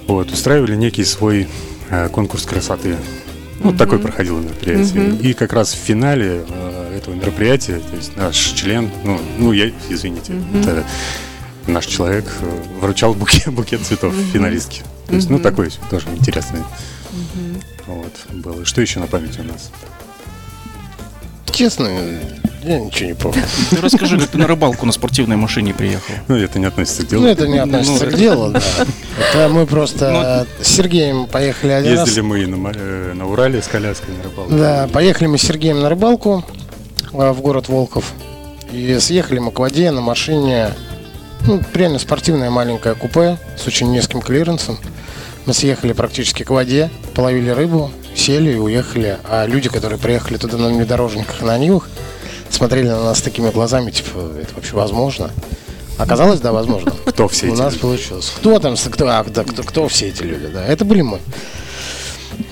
вот, 0.07 0.31
устраивали 0.33 0.77
некий 0.77 1.05
свой 1.05 1.49
э, 1.91 2.09
конкурс 2.09 2.45
красоты. 2.45 2.97
Вот 3.59 3.77
такой 3.77 3.99
проходило 3.99 4.41
мероприятие. 4.41 5.03
Мгм. 5.03 5.17
И 5.19 5.35
как 5.35 5.53
раз 5.53 5.75
в 5.75 5.77
финале 5.77 6.45
э, 6.49 6.97
этого 6.97 7.15
мероприятия, 7.15 7.79
то 7.79 7.95
есть 7.97 8.17
наш 8.17 8.37
член, 8.37 8.89
ну, 9.05 9.21
ну 9.39 9.53
я, 9.53 9.71
извините, 9.91 10.33
это 10.55 10.85
наш 11.67 11.87
человек 11.87 12.25
э, 12.41 12.63
вручал 12.81 13.15
букет, 13.15 13.47
букет 13.53 13.81
цветов 13.83 14.15
финалистке. 14.33 14.83
То 15.07 15.15
есть, 15.15 15.29
ну, 15.31 15.39
такой 15.39 15.71
тоже 15.91 16.09
интересный. 16.11 16.61
Вот, 17.87 18.13
было. 18.33 18.65
Что 18.65 18.81
еще 18.81 19.01
на 19.01 19.07
памяти 19.07 19.41
у 19.41 19.45
нас? 19.45 19.71
Честно, 21.51 21.89
я 22.63 22.79
ничего 22.79 23.09
не 23.09 23.15
помню. 23.15 23.43
Ты 23.71 23.77
расскажи, 23.81 24.19
как 24.19 24.29
ты 24.29 24.39
на 24.39 24.47
рыбалку 24.47 24.87
на 24.87 24.93
спортивной 24.93 25.37
машине 25.37 25.73
приехал. 25.73 26.15
Ну, 26.29 26.37
это 26.37 26.59
не 26.59 26.67
относится 26.67 27.05
к 27.05 27.09
делу. 27.09 27.23
Ну, 27.23 27.29
это 27.29 27.49
не 27.49 27.59
относится 27.59 28.07
к 28.07 28.15
делу, 28.15 28.51
да. 28.53 28.61
Это 29.33 29.49
мы 29.49 29.67
просто 29.67 30.47
с 30.63 30.69
Сергеем 30.69 31.27
поехали 31.27 31.73
один 31.73 31.99
раз. 31.99 32.09
Ездили 32.09 32.23
мы 32.23 32.43
и 32.43 32.47
на, 32.47 32.73
э, 32.75 33.13
на 33.15 33.27
Урале 33.27 33.63
с 33.63 33.67
коляской 33.67 34.15
на 34.15 34.23
рыбалку. 34.23 34.55
Да, 34.55 34.89
поехали 34.93 35.29
мы 35.29 35.39
с 35.39 35.43
Сергеем 35.43 35.81
на 35.81 35.89
рыбалку 35.89 36.45
а, 37.13 37.33
в 37.33 37.41
город 37.41 37.69
Волков. 37.69 38.13
И 38.73 38.99
съехали 39.01 39.39
мы 39.39 39.51
к 39.51 39.59
воде 39.59 39.91
на 39.91 40.01
машине. 40.01 40.71
Ну, 41.47 41.61
реально 41.75 41.99
спортивное 41.99 42.51
маленькое 42.51 42.95
купе 42.95 43.39
с 43.57 43.67
очень 43.67 43.91
низким 43.91 44.21
клиренсом. 44.21 44.79
Мы 45.47 45.55
съехали 45.55 45.93
практически 45.93 46.43
к 46.43 46.51
воде, 46.51 46.91
половили 47.15 47.51
рыбу, 47.51 47.91
сели 48.15 48.53
и 48.53 48.57
уехали. 48.57 49.19
А 49.29 49.47
люди, 49.47 49.69
которые 49.69 49.99
приехали 49.99 50.37
туда 50.37 50.59
на 50.59 50.69
внедорожниках 50.69 51.41
и 51.41 51.45
на 51.45 51.57
Нивах, 51.59 51.89
смотрели 52.51 52.89
на 52.89 53.05
нас 53.05 53.23
такими 53.23 53.51
глазами, 53.51 53.91
типа, 53.91 54.33
это 54.41 54.55
вообще 54.55 54.75
возможно? 54.77 55.31
Оказалось, 55.99 56.41
да, 56.41 56.53
возможно. 56.53 56.93
Кто 57.07 57.27
все 57.29 57.47
У 57.49 57.53
эти 57.55 57.59
нас 57.61 57.73
люди? 57.73 57.83
получилось. 57.83 58.33
Кто 58.37 58.59
там, 58.59 58.77
кто, 58.77 59.09
а, 59.09 59.25
да, 59.25 59.45
кто, 59.45 59.63
кто 59.63 59.89
все 59.89 60.09
эти 60.09 60.23
люди, 60.23 60.47
да? 60.49 60.65
Это 60.67 60.85
были 60.85 61.03
мы. 61.03 61.21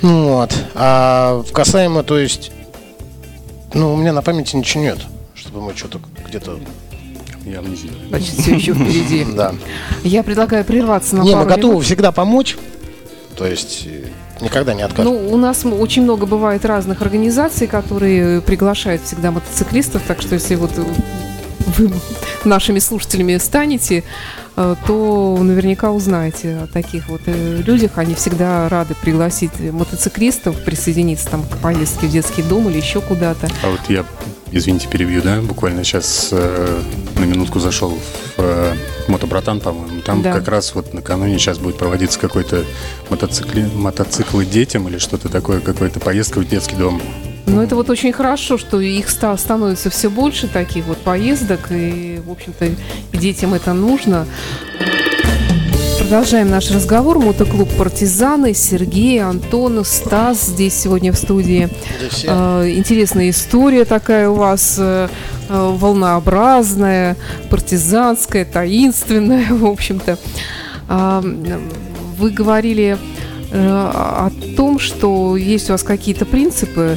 Ну 0.03 0.29
Вот. 0.35 0.55
А 0.75 1.43
касаемо, 1.53 2.03
то 2.03 2.19
есть, 2.19 2.53
ну, 3.75 3.93
у 3.95 3.97
меня 3.97 4.13
на 4.13 4.23
памяти 4.23 4.57
ничего 4.57 4.83
нет, 4.83 4.99
чтобы 5.35 5.61
мы 5.61 5.75
что-то 5.77 6.01
где-то, 6.27 6.59
Я 7.45 7.61
амнезия. 7.61 7.91
Значит, 8.09 8.35
все 8.39 8.55
еще 8.55 8.75
впереди. 8.75 9.27
да. 9.37 9.55
Я 10.03 10.23
предлагаю 10.23 10.65
прерваться 10.65 11.17
на 11.17 11.23
Не, 11.23 11.35
мы 11.35 11.45
пару 11.45 11.49
готовы 11.49 11.73
минут. 11.75 11.85
всегда 11.87 12.13
помочь, 12.13 12.57
то 13.37 13.47
есть, 13.47 13.87
э, 13.87 14.09
никогда 14.41 14.75
не 14.75 14.83
откажем. 14.83 15.13
Ну, 15.13 15.33
у 15.33 15.37
нас 15.37 15.65
очень 15.65 16.03
много 16.03 16.27
бывает 16.27 16.65
разных 16.65 17.03
организаций, 17.03 17.67
которые 17.67 18.41
приглашают 18.41 19.03
всегда 19.03 19.31
мотоциклистов, 19.31 20.03
так 20.07 20.21
что 20.21 20.35
если 20.35 20.57
вот 20.57 20.73
э, 20.77 20.85
вы 21.79 21.93
нашими 22.45 22.79
слушателями 22.81 23.37
станете, 23.39 24.05
то 24.87 25.39
наверняка 25.41 25.91
узнаете 25.93 26.57
о 26.57 26.67
таких 26.67 27.09
вот 27.09 27.21
э, 27.27 27.63
людях. 27.65 27.93
Они 27.97 28.15
всегда 28.15 28.69
рады 28.69 28.95
пригласить 29.01 29.53
мотоциклистов 29.61 30.57
присоединиться 30.65 31.29
там 31.31 31.45
к 31.45 31.59
поездке 31.59 32.07
в 32.07 32.11
детский 32.11 32.43
дом 32.43 32.69
или 32.69 32.79
еще 32.79 33.01
куда-то. 33.01 33.49
А 33.63 33.71
вот 33.71 33.81
я, 33.89 34.05
извините, 34.51 34.89
перебью, 34.89 35.23
да, 35.23 35.41
буквально 35.41 35.85
сейчас 35.85 36.31
э, 36.33 36.83
на 37.17 37.25
минутку 37.25 37.61
зашел 37.61 37.91
в 37.91 38.01
э, 38.39 38.75
Мотобратан, 39.09 39.61
по-моему. 39.61 40.01
Там 40.03 40.23
Да. 40.23 40.33
как 40.33 40.49
раз 40.49 40.75
вот 40.75 40.93
накануне 40.93 41.39
сейчас 41.39 41.59
будет 41.59 41.79
проводиться 41.79 42.19
какой-то 42.19 42.65
мотоцикли, 43.11 43.69
мотоциклы 43.75 44.45
детям 44.45 44.89
или 44.89 44.99
что-то 44.99 45.29
такое, 45.29 45.61
какая-то 45.61 46.01
поездка 46.01 46.41
в 46.41 46.49
детский 46.49 46.77
дом. 46.77 47.01
Но 47.49 47.63
это 47.63 47.75
вот 47.77 47.89
очень 47.91 48.13
хорошо, 48.13 48.59
что 48.59 48.81
их 48.81 49.09
ста- 49.09 49.37
становится 49.37 49.91
все 49.91 50.11
больше 50.11 50.49
таких 50.49 50.85
вот 50.87 50.99
поездок, 50.99 51.69
и, 51.71 52.21
в 52.25 52.31
общем-то, 52.31 52.69
детям 53.13 53.55
это 53.55 53.73
нужно. 53.73 54.27
Продолжаем 55.99 56.49
наш 56.51 56.71
разговор. 56.71 57.19
Мотоклуб 57.19 57.69
«Партизаны», 57.77 58.55
Сергей, 58.55 59.21
Антон, 59.23 59.85
Стас 59.85 60.47
здесь 60.47 60.75
сегодня 60.75 61.13
в 61.13 61.17
студии. 61.17 61.69
Э, 62.31 62.71
Интересная 62.71 63.29
история 63.31 63.85
такая 63.85 64.31
у 64.31 64.35
вас, 64.35 64.77
э, 64.79 65.09
э, 65.49 65.73
волнообразная, 65.77 67.17
партизанская, 67.51 68.45
таинственная, 68.47 69.47
в 69.51 69.67
общем-то. 69.67 70.19
А, 70.89 71.23
Вы 72.17 72.31
говорили 72.31 72.97
э, 73.51 73.59
о 73.69 74.31
том, 74.57 74.79
что 74.79 75.37
есть 75.37 75.69
у 75.69 75.73
вас 75.73 75.83
какие-то 75.83 76.25
принципы, 76.25 76.97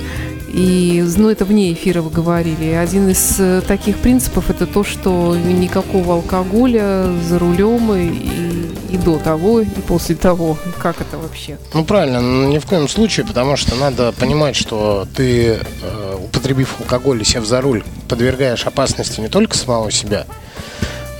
и, 0.53 1.03
ну, 1.17 1.29
это 1.29 1.45
вне 1.45 1.71
эфира 1.71 2.01
вы 2.01 2.09
говорили. 2.09 2.71
Один 2.71 3.09
из 3.09 3.39
э, 3.39 3.61
таких 3.61 3.97
принципов 3.97 4.49
это 4.49 4.65
то, 4.65 4.83
что 4.83 5.35
никакого 5.35 6.15
алкоголя 6.15 7.09
за 7.27 7.39
рулем 7.39 7.93
и, 7.93 8.93
и 8.93 8.97
до 8.97 9.17
того, 9.17 9.61
и 9.61 9.65
после 9.65 10.15
того. 10.15 10.57
Как 10.77 10.99
это 10.99 11.17
вообще? 11.17 11.57
Ну 11.73 11.85
правильно, 11.85 12.19
ни 12.47 12.59
в 12.59 12.65
коем 12.65 12.89
случае, 12.89 13.25
потому 13.25 13.55
что 13.55 13.75
надо 13.75 14.11
понимать, 14.11 14.55
что 14.55 15.07
ты, 15.15 15.59
э, 15.81 16.17
употребив 16.21 16.75
алкоголь 16.79 17.21
и 17.21 17.25
сев 17.25 17.45
за 17.45 17.61
руль, 17.61 17.83
подвергаешь 18.09 18.65
опасности 18.65 19.21
не 19.21 19.29
только 19.29 19.55
самого 19.55 19.89
себя, 19.89 20.25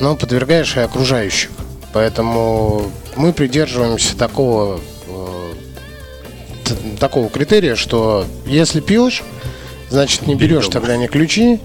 но 0.01 0.15
подвергаешь 0.15 0.75
и 0.75 0.81
окружающих. 0.81 1.51
Поэтому 1.93 2.91
мы 3.15 3.31
придерживаемся 3.33 4.17
такого, 4.17 4.81
такого 6.99 7.29
критерия, 7.29 7.75
что 7.75 8.25
если 8.45 8.79
пьешь, 8.79 9.23
значит 9.89 10.27
не 10.27 10.35
берешь 10.35 10.67
тогда 10.67 10.97
ни 10.97 11.07
ключи, 11.07 11.59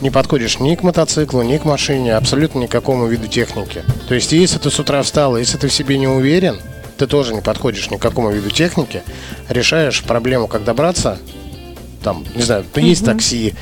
не 0.00 0.10
подходишь 0.10 0.58
ни 0.58 0.74
к 0.74 0.82
мотоциклу, 0.82 1.42
ни 1.42 1.56
к 1.58 1.64
машине, 1.64 2.16
абсолютно 2.16 2.60
никакому 2.60 3.06
виду 3.06 3.28
техники. 3.28 3.84
То 4.08 4.14
есть, 4.14 4.32
если 4.32 4.58
ты 4.58 4.70
с 4.70 4.78
утра 4.78 5.02
встал, 5.02 5.36
если 5.36 5.58
ты 5.58 5.68
в 5.68 5.72
себе 5.72 5.96
не 5.98 6.08
уверен, 6.08 6.60
ты 6.98 7.06
тоже 7.06 7.34
не 7.34 7.40
подходишь 7.40 7.90
ни 7.90 7.96
к 7.96 8.02
какому 8.02 8.30
виду 8.30 8.50
техники, 8.50 9.02
решаешь 9.48 10.02
проблему, 10.02 10.48
как 10.48 10.64
добраться, 10.64 11.18
там, 12.02 12.24
не 12.34 12.42
знаю, 12.42 12.64
то 12.72 12.80
есть 12.80 13.04
такси, 13.04 13.54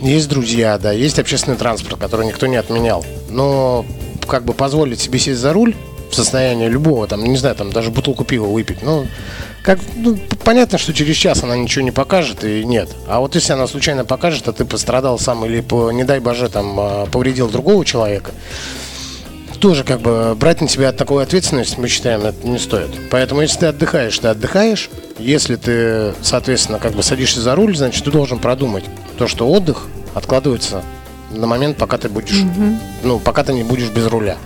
есть 0.00 0.28
друзья, 0.28 0.76
да, 0.78 0.92
есть 0.92 1.18
общественный 1.18 1.56
транспорт, 1.56 1.98
который 1.98 2.26
никто 2.26 2.46
не 2.46 2.56
отменял. 2.56 3.04
Но 3.30 3.86
как 4.26 4.44
бы 4.44 4.52
позволить 4.52 5.00
себе 5.00 5.18
сесть 5.18 5.40
за 5.40 5.52
руль 5.52 5.74
в 6.10 6.14
состоянии 6.14 6.68
любого, 6.68 7.06
там, 7.06 7.24
не 7.24 7.36
знаю, 7.36 7.54
там 7.56 7.72
даже 7.72 7.90
бутылку 7.90 8.24
пива 8.24 8.46
выпить, 8.46 8.82
ну, 8.82 9.06
как, 9.62 9.80
ну, 9.96 10.16
понятно, 10.44 10.78
что 10.78 10.94
через 10.94 11.16
час 11.16 11.42
она 11.42 11.56
ничего 11.56 11.84
не 11.84 11.90
покажет 11.90 12.44
и 12.44 12.64
нет. 12.64 12.88
А 13.08 13.18
вот 13.18 13.34
если 13.34 13.52
она 13.52 13.66
случайно 13.66 14.04
покажет, 14.04 14.46
а 14.46 14.52
ты 14.52 14.64
пострадал 14.64 15.18
сам 15.18 15.44
или, 15.44 15.64
не 15.92 16.04
дай 16.04 16.20
боже, 16.20 16.48
там, 16.48 16.76
а, 16.78 17.06
повредил 17.06 17.48
другого 17.48 17.84
человека, 17.84 18.30
тоже 19.56 19.84
как 19.84 20.00
бы 20.00 20.36
брать 20.36 20.60
на 20.60 20.68
себя 20.68 20.92
такую 20.92 21.22
ответственность, 21.22 21.78
мы 21.78 21.88
считаем, 21.88 22.20
это 22.20 22.46
не 22.46 22.58
стоит. 22.58 22.90
Поэтому 23.10 23.40
если 23.40 23.58
ты 23.58 23.66
отдыхаешь, 23.66 24.18
ты 24.18 24.28
отдыхаешь. 24.28 24.90
Если 25.18 25.56
ты, 25.56 26.14
соответственно, 26.22 26.78
как 26.78 26.92
бы 26.92 27.02
садишься 27.02 27.40
за 27.40 27.54
руль, 27.54 27.76
значит, 27.76 28.04
ты 28.04 28.10
должен 28.10 28.38
продумать 28.38 28.84
то, 29.18 29.26
что 29.26 29.48
отдых 29.48 29.88
откладывается 30.14 30.82
на 31.30 31.46
момент, 31.46 31.76
пока 31.76 31.98
ты 31.98 32.08
будешь, 32.08 32.44
ну, 33.02 33.18
пока 33.18 33.42
ты 33.44 33.52
не 33.52 33.64
будешь 33.64 33.88
без 33.88 34.06
руля. 34.06 34.36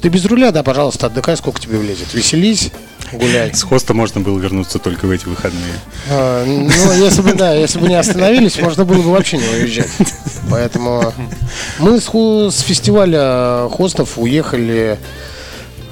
Ты 0.00 0.08
без 0.08 0.24
руля, 0.26 0.52
да, 0.52 0.62
пожалуйста, 0.62 1.06
отдыхай, 1.06 1.36
сколько 1.36 1.60
тебе 1.60 1.78
влезет. 1.78 2.12
Веселись, 2.14 2.70
гуляй. 3.12 3.54
С 3.54 3.62
хоста 3.62 3.94
можно 3.94 4.20
было 4.20 4.38
вернуться 4.38 4.78
только 4.78 5.06
в 5.06 5.10
эти 5.10 5.26
выходные. 5.26 5.74
А, 6.10 6.44
Ну, 6.44 6.92
если 6.92 7.22
бы, 7.22 7.32
да, 7.34 7.54
если 7.54 7.78
бы 7.78 7.88
не 7.88 7.94
остановились, 7.94 8.58
можно 8.58 8.84
было 8.84 9.02
бы 9.02 9.10
вообще 9.10 9.38
не 9.38 9.48
уезжать. 9.48 9.88
Поэтому 10.50 11.12
мы 11.78 12.00
с, 12.00 12.60
фестиваля 12.60 13.68
хостов 13.70 14.18
уехали, 14.18 14.98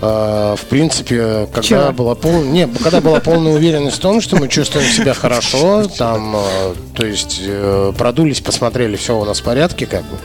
а, 0.00 0.54
в 0.56 0.64
принципе, 0.66 1.48
когда 1.52 1.90
была 1.92 2.14
полная, 2.14 2.44
не, 2.44 2.66
когда 2.66 3.00
была 3.00 3.20
полная 3.20 3.52
уверенность 3.52 3.96
в 3.96 4.00
том, 4.00 4.20
что 4.20 4.36
мы 4.36 4.48
чувствуем 4.48 4.86
себя 4.86 5.14
хорошо, 5.14 5.88
там, 5.88 6.36
а, 6.36 6.74
то 6.94 7.06
есть 7.06 7.40
э, 7.42 7.92
продулись, 7.96 8.40
посмотрели, 8.40 8.96
все 8.96 9.18
у 9.18 9.24
нас 9.24 9.40
в 9.40 9.44
порядке, 9.44 9.86
как 9.86 10.02
бы. 10.02 10.18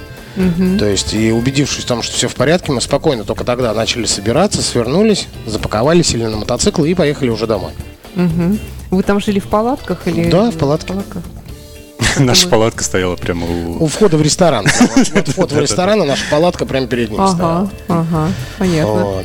То 0.80 0.86
есть, 0.86 1.14
и 1.14 1.32
убедившись 1.32 1.84
в 1.84 1.88
том, 1.88 2.02
что 2.02 2.16
все 2.16 2.28
в 2.30 2.36
порядке, 2.36 2.72
мы 2.72 2.80
спокойно 2.82 3.26
только 3.26 3.44
тогда 3.44 3.74
начали 3.74 4.06
собираться, 4.06 4.62
свернулись, 4.62 5.28
запаковали, 5.46 6.02
сели 6.02 6.24
на 6.26 6.38
мотоцикл 6.38 6.84
и 6.86 6.94
поехали 6.94 7.30
уже 7.30 7.46
домой. 7.46 7.74
Мгм. 8.16 8.58
Вы 8.90 9.04
там 9.04 9.20
жили 9.20 9.40
в 9.40 9.48
палатках 9.48 10.08
или? 10.08 10.30
Да, 10.30 10.50
в 10.50 10.58
палатке. 10.58 10.88
палатках? 10.88 11.24
Наша 12.20 12.48
палатка 12.48 12.84
стояла 12.84 13.16
прямо 13.18 13.46
у... 13.46 13.84
У 13.84 13.88
входа 13.88 14.16
в 14.18 14.22
ресторан. 14.22 14.66
Вот, 15.14 15.28
вход 15.28 15.52
в 15.52 15.60
ресторан, 15.60 16.02
и 16.04 16.06
наша 16.06 16.24
палатка 16.32 16.66
прямо 16.66 16.88
перед 16.88 17.12
ним 17.12 17.22
Ага, 17.22 17.32
стояла. 17.34 17.70
ага, 17.90 18.32
понятно. 18.58 19.24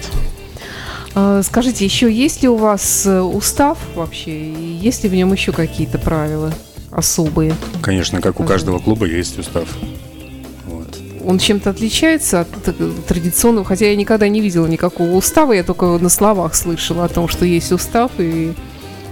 А, 1.14 1.42
Скажите, 1.44 1.84
еще 1.84 2.12
есть 2.12 2.42
ли 2.42 2.48
у 2.48 2.56
вас 2.56 3.06
э, 3.06 3.20
устав 3.20 3.78
вообще? 3.94 4.52
Есть 4.52 5.04
ли 5.04 5.08
в 5.08 5.14
нем 5.14 5.32
еще 5.32 5.52
какие-то 5.52 5.98
правила 5.98 6.52
особые? 6.90 7.54
Конечно, 7.82 8.20
как 8.20 8.40
у 8.40 8.44
каждого 8.44 8.80
клуба 8.80 9.06
есть 9.06 9.38
устав. 9.38 9.68
Он 11.26 11.38
чем-то 11.38 11.70
отличается 11.70 12.40
от 12.40 12.48
традиционного, 13.06 13.64
хотя 13.64 13.86
я 13.86 13.96
никогда 13.96 14.28
не 14.28 14.40
видела 14.40 14.66
никакого 14.66 15.10
устава, 15.10 15.52
я 15.52 15.64
только 15.64 15.86
на 15.86 16.08
словах 16.08 16.54
слышала 16.54 17.04
о 17.04 17.08
том, 17.08 17.28
что 17.28 17.44
есть 17.44 17.72
устав 17.72 18.12
и 18.18 18.52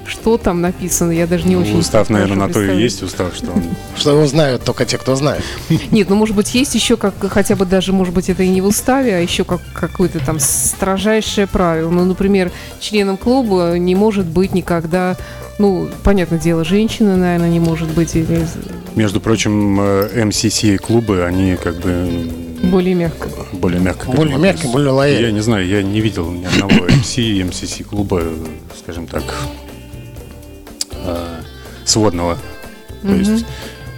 что 0.06 0.36
там 0.38 0.60
написано, 0.60 1.12
я 1.12 1.26
даже 1.26 1.46
не 1.46 1.56
очень 1.56 1.74
Ну, 1.74 1.78
устав, 1.78 2.08
хорошо 2.08 2.12
наверное, 2.12 2.46
на 2.46 2.52
то 2.52 2.62
и 2.62 2.82
есть 2.82 3.02
устав, 3.02 3.34
что 3.34 3.52
он 3.52 3.62
Что 3.96 4.12
его 4.12 4.26
знают 4.26 4.64
только 4.64 4.84
те, 4.84 4.98
кто 4.98 5.14
знает. 5.16 5.42
Нет, 5.90 6.08
ну 6.08 6.16
может 6.16 6.34
быть 6.34 6.54
есть 6.54 6.74
еще 6.74 6.96
как 6.96 7.14
хотя 7.30 7.56
бы 7.56 7.64
даже, 7.64 7.92
может 7.92 8.14
быть, 8.14 8.28
это 8.28 8.42
и 8.42 8.48
не 8.48 8.60
в 8.60 8.66
уставе, 8.66 9.14
а 9.14 9.18
еще 9.18 9.44
как 9.44 9.60
какое-то 9.72 10.18
там 10.18 10.38
строжайшее 10.38 11.46
правило. 11.46 11.90
Ну, 11.90 12.04
например, 12.04 12.50
членом 12.80 13.16
клуба 13.16 13.76
не 13.78 13.94
может 13.94 14.26
быть 14.26 14.54
никогда, 14.54 15.16
ну, 15.58 15.88
понятное 16.02 16.38
дело, 16.38 16.64
женщина, 16.64 17.16
наверное, 17.16 17.50
не 17.50 17.60
может 17.60 17.88
быть 17.90 18.16
или 18.16 18.46
Между 18.94 19.20
прочим, 19.20 19.80
э, 19.80 20.24
MCC 20.24 20.78
клубы, 20.78 21.24
они 21.24 21.56
как 21.56 21.76
бы 21.76 22.30
более 22.62 22.94
мягко. 22.94 23.28
более 23.52 23.80
мягко. 23.80 24.10
Более 24.10 24.38
мягко, 24.38 24.68
более 24.68 24.90
лояльно. 24.90 25.26
Я 25.26 25.32
не 25.32 25.40
знаю, 25.40 25.66
я 25.66 25.82
не 25.82 26.00
видел 26.00 26.30
ни 26.30 26.44
одного 26.44 26.86
MC 26.86 27.22
и 27.22 27.42
MCC 27.42 27.84
клуба, 27.84 28.22
скажем 28.78 29.06
так, 29.06 29.22
сводного. 31.92 32.38
То 33.02 33.14
есть, 33.14 33.44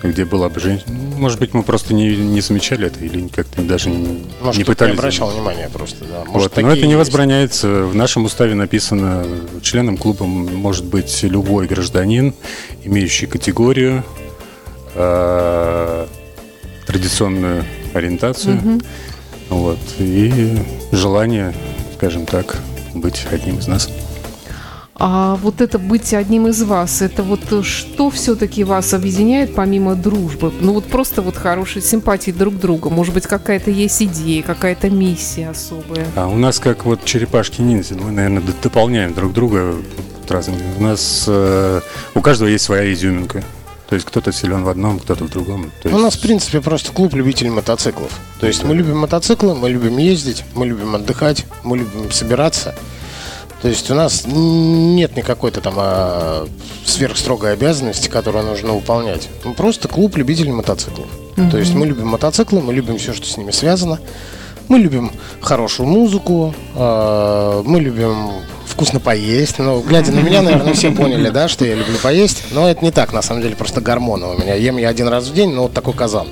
где 0.02 0.24
была 0.26 0.48
бы 0.50 0.60
женщина. 0.60 0.92
Может 1.16 1.38
быть, 1.38 1.54
мы 1.54 1.62
просто 1.62 1.94
не, 1.94 2.14
не 2.16 2.40
замечали 2.42 2.88
это 2.88 3.02
или 3.02 3.26
как-то 3.28 3.62
даже 3.62 3.88
не, 3.88 4.22
Может, 4.42 4.58
не 4.58 4.64
пытались. 4.64 4.98
обращал 4.98 5.30
внимание 5.30 5.70
просто, 5.72 6.04
да. 6.04 6.24
Может, 6.26 6.54
Вот, 6.56 6.62
но 6.62 6.72
это 6.72 6.82
не 6.82 6.92
есть. 6.92 6.98
возбраняется. 6.98 7.68
В 7.84 7.94
нашем 7.94 8.24
уставе 8.26 8.54
написано, 8.54 9.24
членом 9.62 9.96
клуба 9.96 10.24
может 10.26 10.84
быть 10.84 11.22
любой 11.22 11.66
гражданин, 11.66 12.34
имеющий 12.82 13.26
категорию, 13.26 14.04
э, 14.94 16.06
традиционную 16.86 17.64
ориентацию, 17.94 18.60
вот, 19.48 19.78
и 19.98 20.58
желание, 20.92 21.54
скажем 21.96 22.26
так, 22.26 22.58
быть 22.94 23.24
одним 23.30 23.58
из 23.58 23.68
нас. 23.68 23.88
А 24.96 25.34
вот 25.42 25.60
это 25.60 25.78
быть 25.80 26.14
одним 26.14 26.46
из 26.46 26.62
вас, 26.62 27.02
это 27.02 27.24
вот 27.24 27.40
э, 27.50 27.62
что 27.62 28.10
все-таки 28.10 28.62
вас 28.62 28.94
объединяет 28.94 29.52
помимо 29.54 29.96
дружбы? 29.96 30.52
Ну 30.60 30.72
вот 30.72 30.84
просто 30.84 31.20
вот 31.20 31.36
хорошей 31.36 31.82
симпатии 31.82 32.30
друг 32.30 32.54
к 32.54 32.58
другу. 32.58 32.90
Может 32.90 33.12
быть, 33.12 33.26
какая-то 33.26 33.72
есть 33.72 34.00
идея, 34.02 34.42
какая-то 34.44 34.90
миссия 34.90 35.50
особая. 35.50 36.06
А 36.14 36.28
у 36.28 36.36
нас 36.36 36.60
как 36.60 36.84
вот 36.84 37.04
черепашки-ниндзя, 37.04 37.96
мы, 37.96 38.12
наверное, 38.12 38.42
дополняем 38.62 39.14
друг 39.14 39.32
друга 39.32 39.74
разными. 40.28 40.62
У 40.78 40.82
нас 40.82 41.24
э, 41.26 41.80
у 42.14 42.20
каждого 42.20 42.48
есть 42.48 42.64
своя 42.64 42.92
изюминка. 42.92 43.42
То 43.88 43.96
есть 43.96 44.06
кто-то 44.06 44.32
силен 44.32 44.62
в 44.62 44.68
одном, 44.68 45.00
кто-то 45.00 45.24
в 45.24 45.28
другом. 45.30 45.70
То 45.82 45.88
У 45.88 45.98
нас, 45.98 46.12
в 46.12 46.16
есть- 46.16 46.22
принципе, 46.22 46.60
просто 46.60 46.92
клуб 46.92 47.14
любителей 47.14 47.50
мотоциклов. 47.50 48.12
То 48.40 48.46
есть 48.46 48.62
мы 48.62 48.74
любим 48.76 48.98
мотоциклы, 48.98 49.54
мы 49.56 49.68
любим 49.70 49.98
ездить, 49.98 50.44
мы 50.54 50.66
любим 50.66 50.94
отдыхать, 50.94 51.46
мы 51.64 51.78
любим 51.78 52.10
собираться. 52.12 52.74
То 53.64 53.70
есть 53.70 53.90
у 53.90 53.94
нас 53.94 54.24
нет 54.26 55.16
никакой-то 55.16 55.62
там 55.62 55.72
а, 55.78 56.46
сверхстрогой 56.84 57.54
обязанности, 57.54 58.08
которую 58.08 58.44
нужно 58.44 58.74
выполнять. 58.74 59.30
Мы 59.42 59.54
просто 59.54 59.88
клуб 59.88 60.18
любителей 60.18 60.52
мотоциклов. 60.52 61.06
Mm-hmm. 61.36 61.50
То 61.50 61.56
есть 61.56 61.72
мы 61.72 61.86
любим 61.86 62.08
мотоциклы, 62.08 62.60
мы 62.60 62.74
любим 62.74 62.98
все, 62.98 63.14
что 63.14 63.26
с 63.26 63.38
ними 63.38 63.52
связано. 63.52 64.00
Мы 64.68 64.80
любим 64.80 65.10
хорошую 65.40 65.88
музыку, 65.88 66.54
э, 66.74 67.62
мы 67.64 67.80
любим 67.80 68.32
вкусно 68.66 69.00
поесть. 69.00 69.58
Ну, 69.58 69.80
глядя 69.80 70.12
на 70.12 70.20
меня, 70.20 70.42
наверное, 70.42 70.74
все 70.74 70.90
поняли, 70.90 71.30
да, 71.30 71.48
что 71.48 71.64
я 71.64 71.74
люблю 71.74 71.96
поесть. 72.02 72.42
Но 72.50 72.68
это 72.68 72.84
не 72.84 72.90
так, 72.90 73.14
на 73.14 73.22
самом 73.22 73.40
деле, 73.40 73.56
просто 73.56 73.80
гормоны 73.80 74.26
у 74.26 74.38
меня. 74.38 74.56
Ем 74.56 74.76
я 74.76 74.90
один 74.90 75.08
раз 75.08 75.28
в 75.28 75.32
день, 75.32 75.54
но 75.54 75.62
вот 75.62 75.72
такой 75.72 75.94
казан. 75.94 76.28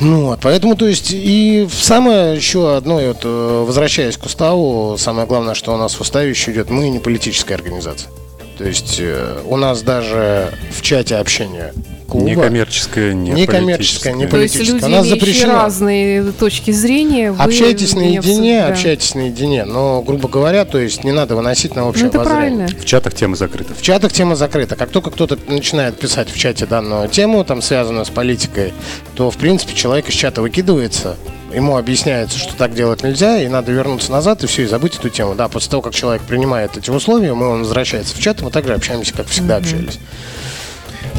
Ну 0.00 0.26
вот, 0.26 0.40
поэтому, 0.42 0.74
то 0.76 0.86
есть, 0.86 1.10
и 1.12 1.68
самое 1.70 2.36
еще 2.36 2.76
одно, 2.76 2.96
вот, 2.96 3.20
э, 3.22 3.64
возвращаясь 3.66 4.16
к 4.16 4.24
уставу, 4.24 4.96
самое 4.98 5.26
главное, 5.26 5.54
что 5.54 5.74
у 5.74 5.76
нас 5.76 5.94
в 5.94 6.00
уставе 6.00 6.30
еще 6.30 6.50
идет, 6.52 6.70
мы 6.70 6.88
не 6.88 6.98
политическая 6.98 7.54
организация. 7.54 8.10
То 8.58 8.64
есть 8.64 8.96
э, 8.98 9.40
у 9.44 9.56
нас 9.56 9.82
даже 9.82 10.52
в 10.70 10.82
чате 10.82 11.16
общения 11.16 11.72
клуба. 12.08 12.26
Некоммерческое, 12.26 13.12
не 13.14 13.30
Некоммерческое, 13.32 14.12
не 14.12 14.26
То 14.26 14.38
есть 14.38 14.58
люди, 14.58 14.84
Она 14.84 15.02
запрещена. 15.02 15.54
разные 15.54 16.32
точки 16.32 16.70
зрения. 16.70 17.34
Общайтесь 17.38 17.94
наедине, 17.94 18.62
да. 18.62 18.68
общайтесь 18.68 19.14
наедине. 19.14 19.64
Но, 19.64 20.02
грубо 20.02 20.28
говоря, 20.28 20.64
то 20.64 20.78
есть 20.78 21.04
не 21.04 21.12
надо 21.12 21.36
выносить 21.36 21.74
на 21.74 21.88
общее 21.88 22.04
ну, 22.04 22.10
это 22.10 22.20
правильно. 22.20 22.68
В 22.68 22.84
чатах 22.84 23.14
тема 23.14 23.36
закрыта. 23.36 23.74
В 23.74 23.82
чатах 23.82 24.12
тема 24.12 24.36
закрыта. 24.36 24.76
Как 24.76 24.90
только 24.90 25.10
кто-то 25.10 25.38
начинает 25.46 25.98
писать 25.98 26.30
в 26.30 26.38
чате 26.38 26.66
данную 26.66 27.08
тему, 27.08 27.44
там 27.44 27.62
связанную 27.62 28.04
с 28.04 28.10
политикой, 28.10 28.72
то, 29.14 29.30
в 29.30 29.36
принципе, 29.36 29.74
человек 29.74 30.08
из 30.08 30.14
чата 30.14 30.42
выкидывается, 30.42 31.16
ему 31.54 31.76
объясняется, 31.76 32.38
что 32.38 32.56
так 32.56 32.74
делать 32.74 33.02
нельзя, 33.02 33.42
и 33.42 33.48
надо 33.48 33.72
вернуться 33.72 34.10
назад 34.10 34.42
и 34.44 34.46
все, 34.46 34.62
и 34.62 34.66
забыть 34.66 34.96
эту 34.96 35.08
тему. 35.08 35.34
Да, 35.34 35.48
после 35.48 35.70
того, 35.70 35.82
как 35.82 35.94
человек 35.94 36.22
принимает 36.22 36.76
эти 36.76 36.90
условия, 36.90 37.34
мы 37.34 37.48
он 37.48 37.60
возвращается 37.60 38.16
в 38.16 38.20
чат, 38.20 38.40
мы 38.42 38.50
также 38.50 38.74
общаемся, 38.74 39.14
как 39.14 39.26
всегда 39.26 39.56
mm-hmm. 39.56 39.60
общались. 39.60 39.98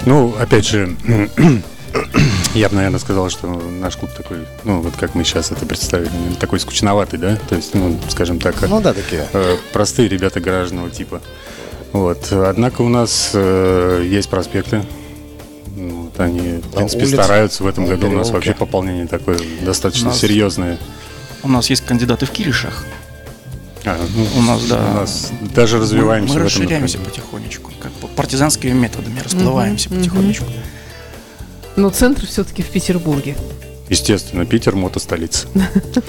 Ну, 0.05 0.35
опять 0.39 0.67
же, 0.67 0.95
я 2.53 2.69
бы, 2.69 2.75
наверное, 2.75 2.99
сказал, 2.99 3.29
что 3.29 3.47
наш 3.47 3.95
клуб 3.95 4.11
такой, 4.15 4.39
ну, 4.63 4.81
вот 4.81 4.95
как 4.95 5.15
мы 5.15 5.23
сейчас 5.23 5.51
это 5.51 5.65
представили, 5.65 6.09
такой 6.39 6.59
скучноватый, 6.59 7.19
да? 7.19 7.37
То 7.47 7.55
есть, 7.55 7.73
ну, 7.73 7.97
скажем 8.09 8.39
так, 8.39 8.55
ну, 8.67 8.81
да, 8.81 8.93
такие. 8.93 9.27
Э, 9.33 9.57
простые 9.71 10.09
ребята 10.09 10.39
гражданного 10.39 10.89
типа. 10.89 11.21
Вот. 11.93 12.31
Однако 12.31 12.81
у 12.81 12.89
нас 12.89 13.31
э, 13.33 14.05
есть 14.05 14.29
проспекты. 14.29 14.83
Ну, 15.75 16.03
вот 16.03 16.19
они, 16.19 16.59
в 16.59 16.75
принципе, 16.75 17.05
улиц, 17.05 17.13
стараются 17.13 17.63
в 17.63 17.67
этом 17.67 17.85
году. 17.85 18.09
У 18.09 18.13
нас 18.13 18.31
вообще 18.31 18.53
пополнение 18.53 19.07
такое 19.07 19.39
достаточно 19.61 20.09
нас, 20.09 20.19
серьезное. 20.19 20.77
У 21.43 21.49
нас 21.49 21.69
есть 21.69 21.85
кандидаты 21.85 22.25
в 22.25 22.31
Киришах. 22.31 22.83
А, 23.85 23.97
ну, 24.15 24.39
у 24.39 24.41
нас, 24.41 24.63
да. 24.65 24.77
У 24.77 24.93
нас 24.95 25.31
даже 25.55 25.79
развиваемся. 25.79 26.33
Мы, 26.33 26.39
мы 26.39 26.45
расширяемся 26.45 26.97
бы 26.99 27.09
партизанскими 28.15 28.71
методами 28.71 29.19
расплываемся 29.19 29.89
угу, 29.89 29.97
потихонечку. 29.97 30.45
Но 31.75 31.89
центр 31.89 32.25
все-таки 32.27 32.61
в 32.61 32.69
Петербурге. 32.69 33.35
Естественно, 33.89 34.45
Питер 34.45 34.75
мотостолица. 34.75 35.47
столица. 35.47 36.03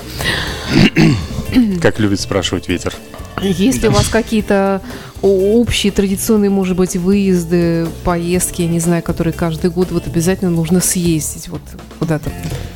Как 1.83 1.99
любит 1.99 2.21
спрашивать 2.21 2.69
ветер. 2.69 2.95
Есть 3.43 3.83
ли 3.83 3.89
у 3.89 3.93
вас 3.93 4.09
какие-то 4.09 4.81
общие 5.21 5.91
традиционные, 5.93 6.51
может 6.51 6.77
быть, 6.77 6.97
выезды, 6.97 7.87
поездки, 8.05 8.63
я 8.63 8.69
не 8.69 8.81
знаю, 8.81 9.03
которые 9.03 9.33
каждый 9.33 9.71
год 9.71 9.91
вот 9.91 10.07
обязательно 10.07 10.51
нужно 10.51 10.81
съездить 10.81 11.49
вот 11.49 11.63
куда-то, 11.99 12.31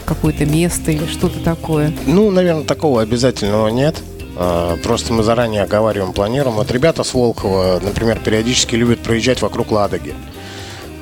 какое-то 0.05 0.47
место 0.47 0.91
или 0.91 1.07
что-то 1.07 1.38
такое? 1.41 1.93
Ну, 2.07 2.31
наверное, 2.31 2.64
такого 2.64 3.03
обязательного 3.03 3.69
нет. 3.69 4.03
А, 4.40 4.77
просто 4.77 5.12
мы 5.12 5.24
заранее 5.24 5.64
оговариваем, 5.64 6.12
планируем. 6.12 6.57
Вот 6.57 6.70
ребята 6.70 7.03
с 7.03 7.12
Волхова, 7.12 7.81
например, 7.83 8.20
периодически 8.20 8.77
любят 8.77 9.01
проезжать 9.01 9.42
вокруг 9.42 9.72
Ладоги. 9.72 10.14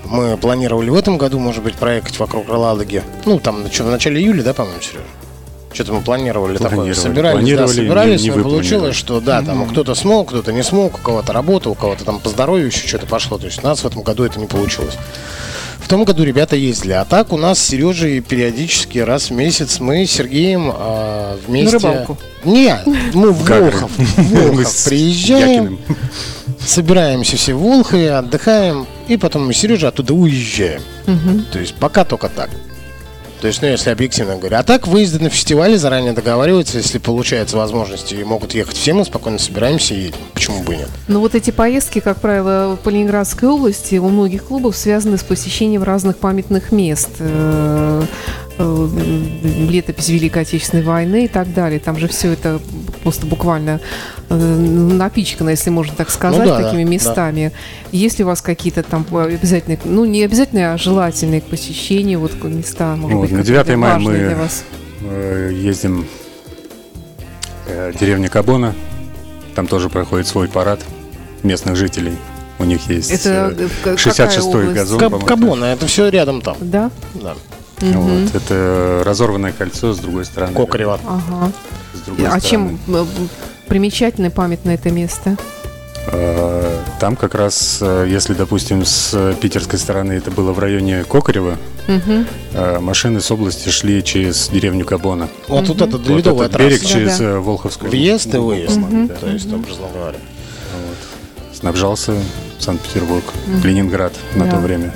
Мы 0.06 0.38
планировали 0.38 0.88
в 0.88 0.94
этом 0.94 1.18
году, 1.18 1.38
может 1.38 1.62
быть, 1.62 1.74
проехать 1.74 2.18
вокруг 2.18 2.48
Ладоги. 2.48 3.02
Ну, 3.26 3.38
там, 3.38 3.70
что, 3.70 3.84
в 3.84 3.90
начале 3.90 4.22
июля, 4.22 4.42
да, 4.42 4.54
по-моему, 4.54 4.80
Сережа? 4.80 5.04
Что-то 5.76 5.92
мы 5.92 6.00
планировали, 6.00 6.56
планировали 6.56 6.94
такое. 6.94 6.94
Собирались, 6.94 7.34
планировали, 7.34 7.68
да, 7.68 7.74
собирались, 7.74 8.22
не, 8.22 8.30
не 8.30 8.36
но 8.36 8.42
получилось, 8.44 8.96
что 8.96 9.20
да, 9.20 9.42
там 9.42 9.62
mm-hmm. 9.62 9.70
кто-то 9.72 9.94
смог, 9.94 10.28
кто-то 10.30 10.50
не 10.50 10.62
смог, 10.62 10.94
у 10.94 11.02
кого-то 11.02 11.34
работа, 11.34 11.68
у 11.68 11.74
кого-то 11.74 12.06
там 12.06 12.18
по 12.18 12.30
здоровью 12.30 12.68
еще 12.68 12.88
что-то 12.88 13.06
пошло. 13.06 13.36
То 13.36 13.44
есть 13.44 13.62
у 13.62 13.66
нас 13.66 13.80
в 13.80 13.86
этом 13.86 14.00
году 14.00 14.24
это 14.24 14.40
не 14.40 14.46
получилось. 14.46 14.96
В 15.78 15.86
том 15.88 16.04
году 16.04 16.24
ребята 16.24 16.56
ездили. 16.56 16.92
А 16.92 17.04
так 17.04 17.30
у 17.30 17.36
нас 17.36 17.58
с 17.58 17.66
Сережей 17.66 18.20
периодически 18.20 19.00
раз 19.00 19.28
в 19.28 19.34
месяц 19.34 19.78
мы 19.78 20.06
с 20.06 20.12
Сергеем 20.12 20.72
а, 20.74 21.38
вместе... 21.46 21.78
На 21.78 21.90
рыбалку? 21.90 22.18
Нет, 22.44 22.86
мы 23.12 23.32
в 23.32 23.44
Волхов. 23.44 23.90
Волхов 24.16 24.84
приезжаем, 24.86 25.78
собираемся 26.58 27.36
все 27.36 27.52
в 27.52 27.60
Волхове, 27.60 28.14
отдыхаем, 28.14 28.86
и 29.08 29.18
потом 29.18 29.46
мы 29.46 29.52
с 29.52 29.58
Сережей 29.58 29.90
оттуда 29.90 30.14
уезжаем. 30.14 30.80
То 31.52 31.58
есть 31.58 31.74
пока 31.74 32.06
только 32.06 32.30
так. 32.30 32.48
То 33.40 33.48
есть, 33.48 33.62
ну, 33.62 33.68
если 33.68 33.90
объективно 33.90 34.36
говоря. 34.36 34.60
А 34.60 34.62
так, 34.62 34.86
выезды 34.86 35.22
на 35.22 35.28
фестивале 35.28 35.78
заранее 35.78 36.12
договариваются, 36.12 36.78
если 36.78 36.98
получается 36.98 37.56
возможность, 37.56 38.12
и 38.12 38.24
могут 38.24 38.54
ехать 38.54 38.76
все, 38.76 38.94
мы 38.94 39.04
спокойно 39.04 39.38
собираемся 39.38 39.94
и 39.94 39.98
едем. 39.98 40.18
Почему 40.32 40.62
бы 40.62 40.74
и 40.74 40.78
нет? 40.78 40.88
Ну, 41.08 41.20
вот 41.20 41.34
эти 41.34 41.50
поездки, 41.50 42.00
как 42.00 42.20
правило, 42.20 42.78
по 42.82 42.88
Ленинградской 42.88 43.48
области 43.48 43.96
у 43.96 44.08
многих 44.08 44.44
клубов 44.44 44.76
связаны 44.76 45.18
с 45.18 45.22
посещением 45.22 45.82
разных 45.82 46.16
памятных 46.16 46.72
мест. 46.72 47.10
Э, 48.58 48.88
летопись 49.68 50.08
Великой 50.08 50.42
Отечественной 50.42 50.82
войны 50.82 51.26
и 51.26 51.28
так 51.28 51.52
далее. 51.52 51.78
Там 51.78 51.98
же 51.98 52.08
все 52.08 52.32
это 52.32 52.58
просто 53.02 53.26
буквально 53.26 53.80
э, 54.30 54.34
напичкано, 54.34 55.50
если 55.50 55.68
можно 55.68 55.94
так 55.94 56.08
сказать, 56.08 56.46
ну, 56.46 56.46
да, 56.46 56.62
такими 56.62 56.84
местами. 56.84 57.52
Да. 57.52 57.96
Есть 57.96 58.18
ли 58.18 58.24
у 58.24 58.28
вас 58.28 58.40
какие-то 58.40 58.82
там 58.82 59.04
обязательные, 59.12 59.78
ну 59.84 60.06
не 60.06 60.24
обязательные, 60.24 60.72
а 60.72 60.78
желательные 60.78 61.42
к 61.42 61.44
посещению 61.44 62.20
вот 62.20 62.32
места, 62.44 62.96
может 62.96 63.16
вот, 63.16 63.22
быть, 63.28 63.32
на 63.32 63.42
9 63.42 63.76
мая 63.76 63.98
мы 63.98 64.16
для 64.16 64.36
вас? 64.36 64.64
Э, 65.02 65.50
ездим 65.52 66.06
э, 67.66 67.92
деревня 68.00 68.30
Кабона, 68.30 68.74
там 69.54 69.66
тоже 69.66 69.90
проходит 69.90 70.26
свой 70.28 70.48
парад 70.48 70.80
местных 71.42 71.76
жителей. 71.76 72.16
У 72.58 72.64
них 72.64 72.88
есть 72.88 73.10
это 73.10 73.54
66-й 73.84 74.72
газон. 74.72 74.98
Каб- 74.98 75.26
Кабона, 75.26 75.66
это 75.66 75.86
все 75.86 76.08
рядом 76.08 76.40
там. 76.40 76.56
Да? 76.58 76.90
Да. 77.14 77.34
Угу. 77.80 78.00
Вот, 78.00 78.34
это 78.34 79.02
разорванное 79.04 79.52
кольцо 79.52 79.92
с 79.92 79.98
другой 79.98 80.24
стороны. 80.24 80.54
Кокарева. 80.54 80.98
Ага 81.06 81.52
другой 82.06 82.26
а 82.26 82.40
стороны. 82.40 82.78
чем 82.86 82.94
э, 82.94 83.04
примечательно 83.68 84.30
памятно 84.30 84.70
это 84.70 84.90
место? 84.90 85.36
А, 86.08 86.82
там 87.00 87.16
как 87.16 87.34
раз, 87.34 87.78
э, 87.80 88.06
если, 88.08 88.34
допустим, 88.34 88.84
с 88.84 89.34
питерской 89.40 89.78
стороны 89.78 90.12
это 90.12 90.30
было 90.30 90.52
в 90.52 90.58
районе 90.58 91.04
Кокарева, 91.04 91.58
угу. 91.88 92.80
машины 92.80 93.20
с 93.20 93.30
области 93.30 93.68
шли 93.68 94.02
через 94.02 94.48
деревню 94.48 94.84
Кабона. 94.84 95.28
Вот 95.48 95.64
угу. 95.64 95.74
тут 95.74 95.82
это 95.88 95.98
вот 95.98 96.26
этот 96.26 96.58
берег 96.60 96.84
через 96.84 97.18
да, 97.18 97.32
да. 97.32 97.40
Волховскую. 97.40 97.90
Въезд 97.90 98.34
и 98.34 98.38
выезд, 98.38 98.78
угу. 98.78 99.08
то 99.20 99.28
есть, 99.28 99.52
образно 99.52 99.86
говоря. 99.92 100.18
Вот. 100.18 101.56
Снабжался 101.56 102.14
Санкт-Петербург, 102.58 103.24
угу. 103.24 103.66
Ленинград 103.66 104.12
на 104.34 104.44
да. 104.44 104.52
то 104.52 104.56
время. 104.58 104.92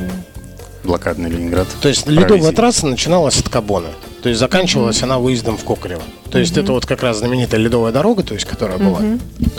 Блокадный 0.84 1.30
Ленинград. 1.30 1.68
То 1.80 1.88
есть 1.88 2.06
ледовая 2.06 2.52
трасса 2.52 2.86
начиналась 2.86 3.38
от 3.38 3.48
Кабона. 3.48 3.88
То 4.22 4.28
есть 4.28 4.38
заканчивалась 4.38 5.02
она 5.02 5.18
выездом 5.18 5.56
в 5.56 5.64
Кокорево. 5.64 6.02
То 6.30 6.38
есть 6.38 6.56
это 6.56 6.72
вот 6.72 6.86
как 6.86 7.02
раз 7.02 7.18
знаменитая 7.18 7.60
ледовая 7.60 7.92
дорога, 7.92 8.22
то 8.22 8.34
есть 8.34 8.46
которая 8.46 8.78
была, 8.78 9.00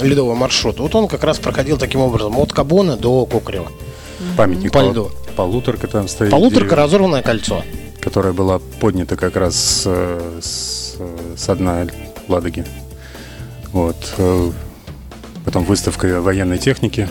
ледовый 0.01 0.35
маршрут. 0.35 0.79
Вот 0.79 0.93
он 0.95 1.07
как 1.07 1.23
раз 1.23 1.39
проходил 1.39 1.77
таким 1.77 2.01
образом 2.01 2.37
от 2.37 2.53
Кабона 2.53 2.97
до 2.97 3.25
Кокорева. 3.25 3.71
Памятник 4.37 4.71
по 4.71 4.79
льду. 4.79 5.11
Полуторка 5.35 5.87
там 5.87 6.07
стоит. 6.07 6.31
Полуторка 6.31 6.75
разорванное 6.75 7.21
кольцо. 7.21 7.63
Которая 7.99 8.33
была 8.33 8.59
поднята 8.79 9.15
как 9.15 9.35
раз 9.35 9.55
с, 9.55 9.83
с, 10.41 10.97
с 11.37 11.55
дна 11.55 11.87
Ладоги. 12.27 12.65
Вот. 13.71 13.95
Э, 14.17 14.51
потом 15.45 15.63
выставка 15.65 16.21
военной 16.21 16.57
техники. 16.57 17.07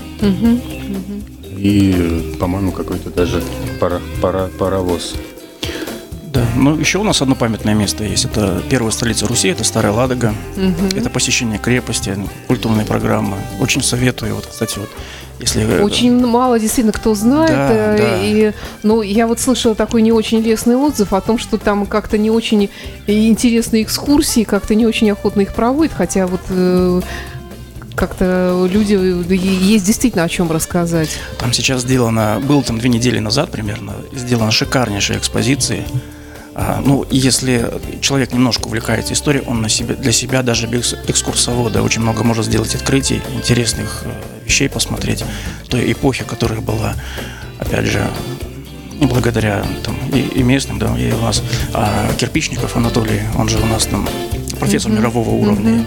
И, 1.60 2.36
по-моему, 2.40 2.72
какой-то 2.72 3.10
даже 3.10 3.42
пара, 3.78 4.00
пара, 4.22 4.48
паровоз. 4.58 5.14
Да, 6.32 6.46
ну 6.56 6.76
еще 6.76 6.98
у 6.98 7.02
нас 7.02 7.20
одно 7.20 7.34
памятное 7.34 7.74
место 7.74 8.04
есть. 8.04 8.24
Это 8.24 8.62
первая 8.70 8.92
столица 8.92 9.26
Руси, 9.26 9.48
это 9.48 9.62
Старая 9.64 9.92
Ладога. 9.92 10.32
Угу. 10.56 10.96
Это 10.96 11.10
посещение 11.10 11.58
крепости, 11.58 12.16
культурные 12.46 12.86
программы. 12.86 13.36
Очень 13.60 13.82
советую. 13.82 14.36
Вот, 14.36 14.46
кстати, 14.46 14.78
вот 14.78 14.88
если... 15.40 15.82
Очень 15.82 16.24
мало 16.24 16.60
действительно 16.60 16.92
кто 16.92 17.14
знает. 17.14 17.50
Да, 17.50 17.68
э, 17.72 17.98
да. 17.98 18.18
И, 18.22 18.52
ну, 18.82 19.02
я 19.02 19.26
вот 19.26 19.40
слышала 19.40 19.74
такой 19.74 20.02
не 20.02 20.12
очень 20.12 20.40
лестный 20.40 20.76
отзыв 20.76 21.12
о 21.12 21.20
том, 21.20 21.38
что 21.38 21.58
там 21.58 21.86
как-то 21.86 22.16
не 22.16 22.30
очень 22.30 22.70
интересные 23.06 23.82
экскурсии, 23.82 24.44
как-то 24.44 24.74
не 24.74 24.86
очень 24.86 25.10
охотно 25.10 25.40
их 25.40 25.54
проводят, 25.54 25.94
хотя 25.94 26.26
вот 26.26 26.40
э, 26.50 27.00
как-то 28.00 28.66
люди 28.72 28.94
есть 28.94 29.84
действительно 29.84 30.24
о 30.24 30.28
чем 30.28 30.50
рассказать. 30.50 31.10
Там 31.38 31.52
сейчас 31.52 31.82
сделано, 31.82 32.40
был 32.42 32.62
там 32.62 32.78
две 32.78 32.88
недели 32.88 33.18
назад 33.18 33.50
примерно, 33.50 33.94
сделана 34.14 34.50
шикарнейшая 34.50 35.18
экспозиция 35.18 35.84
А, 36.54 36.80
ну, 36.84 37.06
если 37.10 37.70
человек 38.00 38.32
немножко 38.32 38.68
увлекается 38.68 39.12
историей, 39.12 39.44
он 39.46 39.60
на 39.60 39.68
себе, 39.68 39.94
для 39.94 40.12
себя 40.12 40.42
даже 40.42 40.66
без 40.66 40.94
экскурсовода 41.08 41.82
очень 41.82 42.00
много 42.00 42.24
может 42.24 42.46
сделать 42.46 42.74
открытий, 42.74 43.20
интересных 43.34 44.02
э, 44.04 44.10
вещей 44.46 44.68
посмотреть 44.68 45.22
той 45.68 45.92
эпохи, 45.92 46.24
которая 46.24 46.60
была, 46.60 46.94
опять 47.58 47.86
же, 47.86 48.02
благодаря 49.00 49.64
там, 49.84 49.96
и, 50.12 50.20
и 50.20 50.42
местным, 50.42 50.78
да, 50.78 50.98
и 50.98 51.12
у 51.12 51.20
нас 51.20 51.42
а, 51.72 52.10
Кирпичников 52.18 52.76
Анатолий, 52.76 53.20
он 53.38 53.48
же 53.48 53.58
у 53.58 53.66
нас 53.66 53.86
там 53.86 54.08
профессор 54.58 54.90
мирового 54.90 55.30
уровня. 55.30 55.84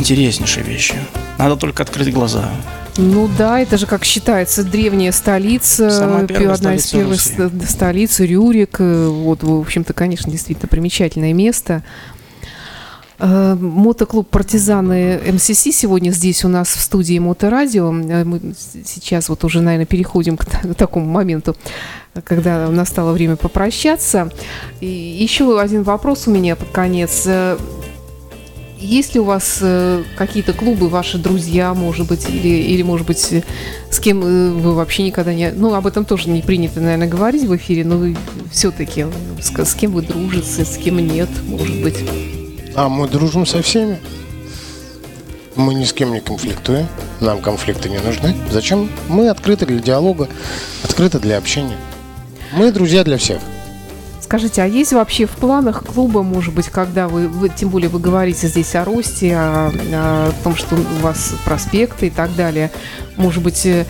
Интереснейшие 0.00 0.64
вещи. 0.64 0.94
Надо 1.36 1.56
только 1.56 1.82
открыть 1.82 2.10
глаза. 2.10 2.48
Ну 2.96 3.28
да, 3.36 3.60
это 3.60 3.76
же, 3.76 3.84
как 3.86 4.02
считается, 4.04 4.64
древняя 4.64 5.12
столица, 5.12 5.90
Самая 5.90 6.26
первая 6.26 6.54
одна 6.54 6.74
из 6.74 6.86
столица 6.86 6.96
первых 6.96 7.50
Руси. 7.50 7.66
ст- 7.66 7.70
столиц, 7.70 8.20
Рюрик. 8.20 8.76
э, 8.78 9.08
Вот, 9.08 9.42
в 9.42 9.60
общем-то, 9.60 9.92
конечно, 9.92 10.32
действительно 10.32 10.68
примечательное 10.68 11.34
место. 11.34 11.82
Э, 13.18 13.54
Мотоклуб 13.60 14.28
«Партизаны 14.30 15.20
МСС» 15.34 15.64
сегодня 15.70 16.10
здесь 16.12 16.46
у 16.46 16.48
нас 16.48 16.68
в 16.68 16.80
студии 16.80 17.18
Моторадио. 17.18 17.92
Э, 17.92 18.24
Мы 18.24 18.40
сейчас 18.86 19.28
вот 19.28 19.44
уже, 19.44 19.60
наверное, 19.60 19.84
переходим 19.86 20.38
к 20.38 20.46
такому 20.76 21.04
моменту, 21.04 21.54
когда 22.24 22.68
настало 22.68 23.12
время 23.12 23.36
попрощаться. 23.36 24.32
И 24.80 24.86
еще 24.86 25.60
один 25.60 25.82
вопрос 25.82 26.26
у 26.26 26.30
меня 26.30 26.56
под 26.56 26.70
конец. 26.70 27.28
Есть 28.80 29.14
ли 29.14 29.20
у 29.20 29.24
вас 29.24 29.58
э, 29.60 30.02
какие-то 30.16 30.54
клубы, 30.54 30.88
ваши 30.88 31.18
друзья, 31.18 31.74
может 31.74 32.08
быть, 32.08 32.26
или, 32.28 32.48
или 32.48 32.82
может 32.82 33.06
быть, 33.06 33.18
с 33.90 34.00
кем 34.00 34.22
э, 34.24 34.50
вы 34.50 34.74
вообще 34.74 35.02
никогда 35.02 35.34
не... 35.34 35.50
Ну, 35.50 35.74
об 35.74 35.86
этом 35.86 36.06
тоже 36.06 36.30
не 36.30 36.40
принято, 36.40 36.80
наверное, 36.80 37.06
говорить 37.06 37.44
в 37.44 37.54
эфире, 37.56 37.84
но 37.84 38.14
все-таки 38.50 39.04
с, 39.38 39.50
с 39.50 39.74
кем 39.74 39.92
вы 39.92 40.00
дружите, 40.02 40.64
с 40.64 40.78
кем 40.78 40.98
нет, 40.98 41.28
может 41.46 41.82
быть. 41.82 41.98
А 42.74 42.88
мы 42.88 43.06
дружим 43.06 43.44
со 43.44 43.60
всеми. 43.60 43.98
Мы 45.56 45.74
ни 45.74 45.84
с 45.84 45.92
кем 45.92 46.12
не 46.12 46.20
конфликтуем. 46.20 46.86
Нам 47.20 47.42
конфликты 47.42 47.90
не 47.90 47.98
нужны. 47.98 48.34
Зачем? 48.50 48.88
Мы 49.08 49.28
открыты 49.28 49.66
для 49.66 49.80
диалога, 49.80 50.26
открыты 50.82 51.18
для 51.18 51.36
общения. 51.36 51.76
Мы 52.52 52.72
друзья 52.72 53.04
для 53.04 53.18
всех. 53.18 53.42
Скажите, 54.30 54.62
а 54.62 54.64
есть 54.64 54.92
вообще 54.92 55.26
в 55.26 55.30
планах 55.32 55.82
клуба, 55.84 56.22
может 56.22 56.54
быть, 56.54 56.68
когда 56.68 57.08
вы, 57.08 57.26
вы- 57.26 57.48
тем 57.48 57.68
более 57.68 57.88
вы 57.88 57.98
говорите 57.98 58.46
здесь 58.46 58.76
о 58.76 58.84
росте, 58.84 59.34
о, 59.34 59.72
о 59.92 60.32
том, 60.44 60.54
что 60.54 60.76
у 60.76 61.02
вас 61.02 61.34
проспекты 61.44 62.06
и 62.06 62.10
так 62.10 62.36
далее, 62.36 62.70
может 63.16 63.42
быть, 63.42 63.66
э, 63.66 63.86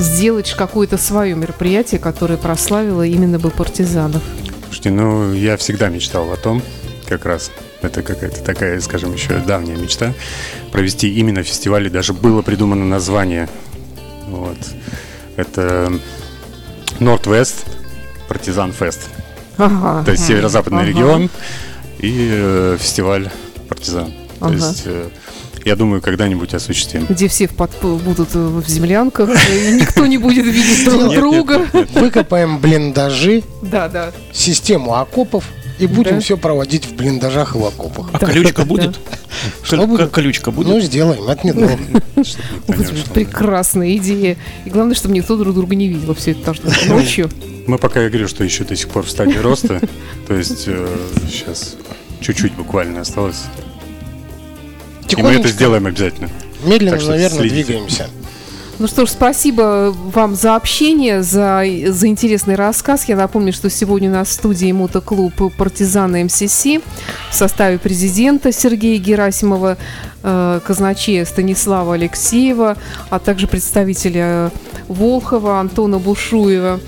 сделать 0.00 0.52
какое-то 0.58 0.98
свое 0.98 1.36
мероприятие, 1.36 2.00
которое 2.00 2.38
прославило 2.38 3.06
именно 3.06 3.38
бы 3.38 3.50
партизанов? 3.50 4.20
Слушайте, 4.64 4.90
ну, 4.90 5.32
я 5.32 5.56
всегда 5.56 5.90
мечтал 5.90 6.32
о 6.32 6.36
том, 6.36 6.60
как 7.08 7.24
раз, 7.24 7.52
это 7.82 8.02
какая-то 8.02 8.42
такая, 8.42 8.80
скажем, 8.80 9.12
еще 9.12 9.38
давняя 9.38 9.76
мечта, 9.76 10.12
провести 10.72 11.08
именно 11.08 11.44
фестиваль, 11.44 11.86
и 11.86 11.88
даже 11.88 12.14
было 12.14 12.42
придумано 12.42 12.84
название. 12.84 13.48
Вот. 14.26 14.58
Это 15.36 15.92
Норд-Вест 16.98 17.64
Партизан 18.26 18.72
Фест. 18.72 19.08
Ага. 19.58 20.04
То 20.04 20.12
есть 20.12 20.26
северо-западный 20.26 20.80
Ага. 20.82 20.88
регион 20.88 21.30
и 21.98 22.28
э, 22.32 22.76
фестиваль 22.80 23.30
Партизан. 23.68 24.12
То 24.38 24.46
Ага. 24.46 24.54
есть, 24.54 24.82
э, 24.86 25.08
я 25.64 25.76
думаю, 25.76 26.00
когда-нибудь 26.00 26.54
осуществим. 26.54 27.06
Где 27.08 27.28
все 27.28 27.46
в 27.46 27.50
под- 27.50 27.78
будут 27.82 28.30
э, 28.34 28.38
в 28.38 28.66
землянках, 28.68 29.28
и 29.30 29.72
никто 29.72 30.06
не 30.06 30.16
будет 30.18 30.46
видеть 30.46 30.84
друг 30.86 31.12
друга. 31.14 31.66
Выкопаем 31.94 32.58
блиндажи, 32.58 33.42
Да, 33.62 33.88
да. 33.88 34.12
систему 34.32 34.94
окопов 34.94 35.44
и 35.78 35.86
будем 35.86 36.16
Да. 36.16 36.20
все 36.20 36.36
проводить 36.38 36.86
в 36.86 36.94
блиндажах 36.94 37.54
и 37.54 37.58
в 37.58 37.64
окопах. 37.66 38.08
А 38.12 38.18
Да, 38.18 38.26
колючка 38.26 38.62
да, 38.62 38.64
будет? 38.64 38.98
Что 39.62 39.86
будет? 39.86 40.10
Колючка 40.10 40.50
будет? 40.50 40.68
Ну, 40.68 40.80
сделаем, 40.80 41.22
это 41.28 41.46
недолго. 41.46 41.78
Прекрасная 43.14 43.96
идея. 43.96 44.36
И 44.64 44.70
главное, 44.70 44.94
чтобы 44.94 45.14
никто 45.14 45.36
друг 45.36 45.54
друга 45.54 45.74
не 45.74 45.88
видел. 45.88 46.14
Все 46.14 46.32
это 46.32 46.54
ночью. 46.88 47.30
Мы 47.66 47.78
пока, 47.78 48.02
я 48.02 48.08
говорю, 48.08 48.28
что 48.28 48.44
еще 48.44 48.64
до 48.64 48.74
сих 48.76 48.88
пор 48.88 49.04
в 49.04 49.10
стадии 49.10 49.38
роста. 49.42 49.80
То 50.26 50.34
есть 50.34 50.64
сейчас 51.28 51.76
чуть-чуть 52.20 52.54
буквально 52.54 53.00
осталось. 53.02 53.42
И 55.08 55.16
мы 55.20 55.30
это 55.32 55.48
сделаем 55.48 55.86
обязательно. 55.86 56.28
медленно, 56.64 56.92
Так 56.92 57.00
что 57.00 57.10
наверное, 57.10 57.38
следите. 57.40 57.64
двигаемся. 57.64 58.06
Ну 58.78 58.86
что 58.86 59.04
ж, 59.04 59.10
спасибо 59.10 59.94
вам 59.94 60.34
за 60.34 60.56
общение, 60.56 61.22
за, 61.22 61.62
за 61.88 62.06
интересный 62.06 62.54
рассказ. 62.54 63.04
Я 63.08 63.16
напомню, 63.16 63.52
что 63.52 63.68
сегодня 63.68 64.08
у 64.08 64.12
нас 64.12 64.28
в 64.28 64.32
студии 64.32 64.72
мотоклуб 64.72 65.34
«Партизаны 65.58 66.24
МСС» 66.24 66.64
в 66.64 67.34
составе 67.34 67.78
президента 67.78 68.52
Сергея 68.52 68.98
Герасимова, 68.98 69.76
э, 70.22 70.60
казначея 70.66 71.26
Станислава 71.26 71.92
Алексеева, 71.94 72.78
а 73.10 73.18
также 73.18 73.46
представителя 73.48 74.50
Волхова 74.88 75.60
Антона 75.60 75.98
Бушуева. 75.98 76.80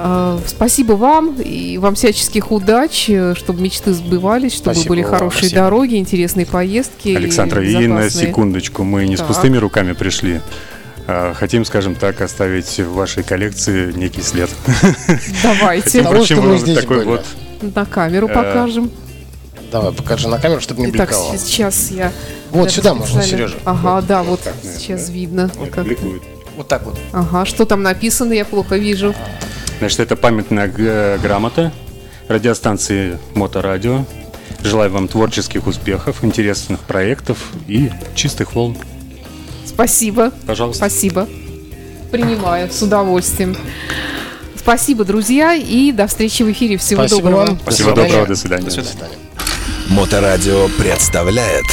Э, 0.00 0.38
Спасибо 0.46 0.92
вам 0.92 1.34
и 1.40 1.78
вам 1.78 1.94
всяческих 1.94 2.50
удач, 2.52 3.06
э, 3.08 3.34
чтобы 3.36 3.60
мечты 3.62 3.92
сбывались, 3.92 4.52
чтобы 4.54 4.74
Спасибо 4.74 4.88
были 4.94 5.02
хорошие 5.02 5.38
спасибо. 5.40 5.60
дороги, 5.62 5.96
интересные 5.96 6.46
поездки. 6.46 7.14
Александра, 7.14 7.62
и 7.64 7.74
на 7.86 7.98
безопасные. 7.98 8.26
секундочку, 8.28 8.84
мы 8.84 9.06
не 9.06 9.16
с 9.16 9.20
Так. 9.20 9.28
пустыми 9.28 9.56
руками 9.56 9.92
пришли. 9.92 10.40
а 11.06 11.32
Хотим, 11.34 11.64
скажем 11.64 11.94
так, 11.94 12.20
оставить 12.20 12.78
в 12.78 12.92
вашей 12.92 13.22
коллекции 13.22 13.92
некий 13.92 14.20
след. 14.22 14.50
Давайте 15.42 16.02
Того, 16.02 16.24
что 16.24 16.36
мы 16.36 16.52
вот 16.52 16.60
здесь 16.60 16.78
такой 16.78 16.98
были. 16.98 17.08
вот 17.08 17.24
на 17.74 17.84
камеру 17.86 18.28
Э, 18.28 18.34
покажем. 18.34 18.90
Давай, 19.72 19.92
покажи 19.92 20.28
на 20.28 20.38
камеру, 20.38 20.60
чтобы 20.60 20.80
не 20.80 20.90
Итак, 20.90 21.08
бликовало. 21.08 21.36
сейчас 21.36 21.90
я... 21.90 22.10
Вот 22.50 22.70
сюда 22.70 22.94
можно, 22.94 23.22
Сережа. 23.22 23.56
Ага, 23.64 24.00
да, 24.06 24.22
вот 24.22 24.40
так, 24.40 24.54
сейчас 24.62 25.10
видно. 25.10 25.50
как- 25.74 25.84
бликует. 25.84 26.22
Вот 26.56 26.68
так 26.68 26.84
вот. 26.86 26.98
Ага, 27.12 27.44
что 27.44 27.64
там 27.66 27.82
написано, 27.82 28.32
я 28.32 28.44
плохо 28.44 28.76
вижу. 28.76 29.14
Значит, 29.78 30.00
это 30.00 30.16
памятная 30.16 30.68
г- 30.68 31.18
грамота 31.18 31.72
радиостанции 32.28 33.18
Моторадио. 33.34 34.04
Желаю 34.64 34.90
вам 34.90 35.06
творческих 35.08 35.66
успехов, 35.66 36.24
интересных 36.24 36.80
проектов 36.80 37.38
и 37.68 37.90
чистых 38.14 38.54
волн. 38.54 38.76
Спасибо, 39.64 40.32
Пожалуйста. 40.46 40.88
спасибо. 40.88 41.28
Принимаю 42.10 42.70
с 42.72 42.82
удовольствием. 42.82 43.56
Спасибо, 44.56 45.04
друзья, 45.04 45.54
и 45.54 45.92
до 45.92 46.06
встречи 46.08 46.42
в 46.42 46.50
эфире. 46.50 46.76
Всего 46.76 47.02
Спасибо 47.06 47.30
доброго. 47.30 47.46
вам. 47.46 47.58
Всего 47.68 47.90
свидания. 47.90 48.08
доброго, 48.08 48.26
до 48.26 48.34
свидания. 48.36 48.64
До 48.64 48.70
свидания. 48.70 49.14
Моторадио 49.90 50.68
представляет 50.78 51.64